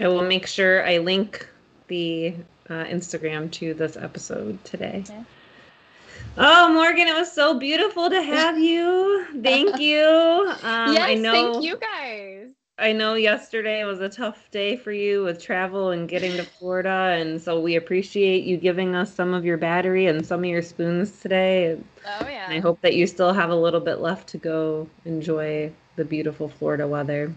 I 0.00 0.08
will 0.08 0.24
make 0.24 0.48
sure 0.48 0.84
I 0.84 0.98
link 0.98 1.48
the 1.86 2.34
uh, 2.68 2.82
Instagram 2.86 3.48
to 3.52 3.74
this 3.74 3.96
episode 3.96 4.58
today. 4.64 5.04
Oh, 6.36 6.72
Morgan, 6.72 7.06
it 7.06 7.14
was 7.14 7.30
so 7.30 7.56
beautiful 7.56 8.10
to 8.10 8.20
have 8.20 8.58
you. 8.58 9.24
Thank 9.40 9.78
you. 9.78 10.52
Um, 10.64 10.94
yes, 10.94 11.10
I 11.10 11.14
know, 11.14 11.52
thank 11.52 11.64
you 11.64 11.78
guys. 11.78 12.48
I 12.78 12.92
know 12.92 13.14
yesterday 13.14 13.84
was 13.84 14.00
a 14.00 14.08
tough 14.08 14.50
day 14.50 14.76
for 14.76 14.92
you 14.92 15.24
with 15.24 15.42
travel 15.42 15.90
and 15.90 16.08
getting 16.08 16.32
to 16.36 16.42
Florida, 16.42 17.16
and 17.18 17.40
so 17.40 17.60
we 17.60 17.76
appreciate 17.76 18.44
you 18.44 18.56
giving 18.56 18.94
us 18.94 19.14
some 19.14 19.34
of 19.34 19.44
your 19.44 19.58
battery 19.58 20.06
and 20.06 20.24
some 20.24 20.40
of 20.40 20.46
your 20.46 20.62
spoons 20.62 21.20
today. 21.20 21.78
Oh 22.06 22.26
yeah. 22.28 22.46
And 22.46 22.54
I 22.54 22.60
hope 22.60 22.80
that 22.80 22.94
you 22.94 23.06
still 23.06 23.32
have 23.34 23.50
a 23.50 23.54
little 23.54 23.80
bit 23.80 24.00
left 24.00 24.28
to 24.30 24.38
go 24.38 24.88
enjoy 25.04 25.70
the 25.96 26.04
beautiful 26.04 26.48
Florida 26.48 26.88
weather. 26.88 27.32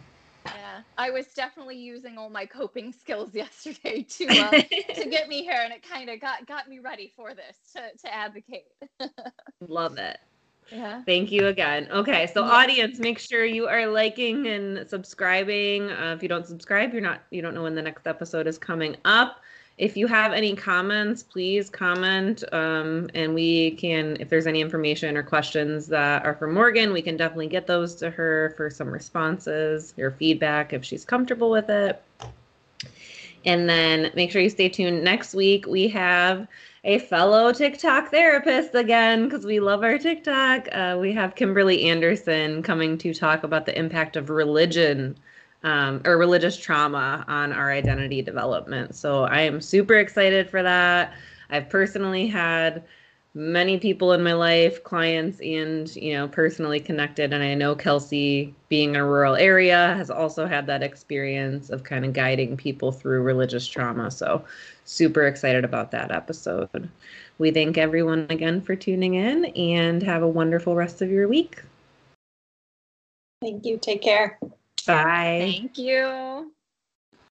Yeah, 0.45 0.81
I 0.97 1.11
was 1.11 1.27
definitely 1.35 1.77
using 1.77 2.17
all 2.17 2.29
my 2.29 2.45
coping 2.45 2.93
skills 2.93 3.33
yesterday 3.35 4.03
to 4.03 4.27
uh, 4.27 4.51
to 4.51 5.05
get 5.09 5.27
me 5.27 5.43
here, 5.43 5.59
and 5.61 5.73
it 5.73 5.83
kind 5.87 6.09
of 6.09 6.21
got 6.21 6.47
got 6.47 6.69
me 6.69 6.79
ready 6.79 7.11
for 7.15 7.33
this 7.33 7.57
to 7.73 7.81
to 8.03 8.13
advocate. 8.13 8.67
Love 9.67 9.97
it. 9.97 10.17
Yeah. 10.71 11.03
Thank 11.03 11.31
you 11.31 11.47
again. 11.47 11.87
Okay, 11.91 12.27
so 12.27 12.43
yeah. 12.43 12.51
audience, 12.51 12.99
make 12.99 13.19
sure 13.19 13.45
you 13.45 13.67
are 13.67 13.87
liking 13.87 14.47
and 14.47 14.89
subscribing. 14.89 15.91
Uh, 15.91 16.13
if 16.15 16.23
you 16.23 16.29
don't 16.29 16.45
subscribe, 16.45 16.91
you're 16.91 17.01
not 17.01 17.21
you 17.29 17.41
don't 17.41 17.53
know 17.53 17.63
when 17.63 17.75
the 17.75 17.81
next 17.81 18.07
episode 18.07 18.47
is 18.47 18.57
coming 18.57 18.95
up 19.05 19.41
if 19.77 19.97
you 19.97 20.07
have 20.07 20.31
any 20.31 20.55
comments, 20.55 21.21
please 21.21 21.69
comment. 21.69 22.43
Um, 22.53 23.09
and 23.13 23.33
we 23.33 23.71
can, 23.71 24.15
if 24.21 24.29
there's 24.29 24.47
any 24.47 24.61
information 24.61 25.17
or 25.17 25.23
questions 25.23 25.87
that 25.87 26.25
are 26.25 26.33
for 26.33 26.47
Morgan, 26.47 26.93
we 26.93 27.01
can 27.01 27.17
definitely 27.17 27.47
get 27.47 27.67
those 27.67 27.95
to 27.95 28.09
her 28.09 28.53
for 28.55 28.69
some 28.69 28.89
responses 28.89 29.93
your 29.97 30.11
feedback 30.11 30.71
if 30.71 30.85
she's 30.85 31.03
comfortable 31.03 31.49
with 31.49 31.69
it. 31.69 32.01
And 33.43 33.69
then 33.69 34.11
make 34.15 34.31
sure 34.31 34.41
you 34.41 34.49
stay 34.49 34.69
tuned. 34.69 35.03
Next 35.03 35.35
week, 35.35 35.67
we 35.67 35.89
have 35.89 36.47
a 36.85 36.99
fellow 36.99 37.51
TikTok 37.51 38.11
therapist 38.11 38.75
again 38.75 39.23
because 39.27 39.43
we 39.43 39.59
love 39.59 39.83
our 39.83 39.97
TikTok. 39.97 40.67
Uh, 40.71 40.97
we 41.01 41.11
have 41.13 41.33
Kimberly 41.33 41.89
Anderson 41.89 42.61
coming 42.61 42.95
to 42.99 43.11
talk 43.11 43.43
about 43.43 43.65
the 43.65 43.77
impact 43.77 44.15
of 44.15 44.29
religion 44.29 45.17
um, 45.63 46.03
or 46.05 46.19
religious 46.19 46.55
trauma 46.55 47.25
on 47.27 47.51
our 47.51 47.71
identity 47.71 48.21
development. 48.21 48.93
So 48.95 49.23
I 49.23 49.41
am 49.41 49.61
super 49.61 49.95
excited 49.95 50.47
for 50.47 50.61
that. 50.61 51.13
I've 51.49 51.69
personally 51.69 52.27
had 52.27 52.83
many 53.33 53.79
people 53.79 54.13
in 54.13 54.23
my 54.23 54.33
life, 54.33 54.83
clients 54.83 55.39
and, 55.41 55.93
you 55.95 56.13
know, 56.13 56.27
personally 56.27 56.79
connected. 56.79 57.33
And 57.33 57.43
I 57.43 57.55
know 57.55 57.75
Kelsi, 57.75 58.53
being 58.69 58.91
in 58.91 58.97
a 58.97 59.05
rural 59.05 59.35
area, 59.35 59.95
has 59.97 60.11
also 60.11 60.45
had 60.45 60.67
that 60.67 60.83
experience 60.83 61.71
of 61.71 61.83
kind 61.83 62.05
of 62.05 62.13
guiding 62.13 62.55
people 62.55 62.91
through 62.91 63.23
religious 63.23 63.67
trauma. 63.67 64.11
So 64.11 64.45
super 64.85 65.25
excited 65.27 65.65
about 65.65 65.91
that 65.91 66.11
episode. 66.11 66.89
We 67.37 67.51
thank 67.51 67.77
everyone 67.77 68.27
again 68.29 68.61
for 68.61 68.75
tuning 68.75 69.15
in 69.15 69.45
and 69.45 70.01
have 70.03 70.23
a 70.23 70.27
wonderful 70.27 70.75
rest 70.75 71.01
of 71.01 71.09
your 71.09 71.27
week. 71.27 71.61
Thank 73.41 73.65
you. 73.65 73.77
Take 73.77 74.01
care. 74.01 74.39
Bye. 74.87 75.39
Thank 75.51 75.77
you. 75.77 76.51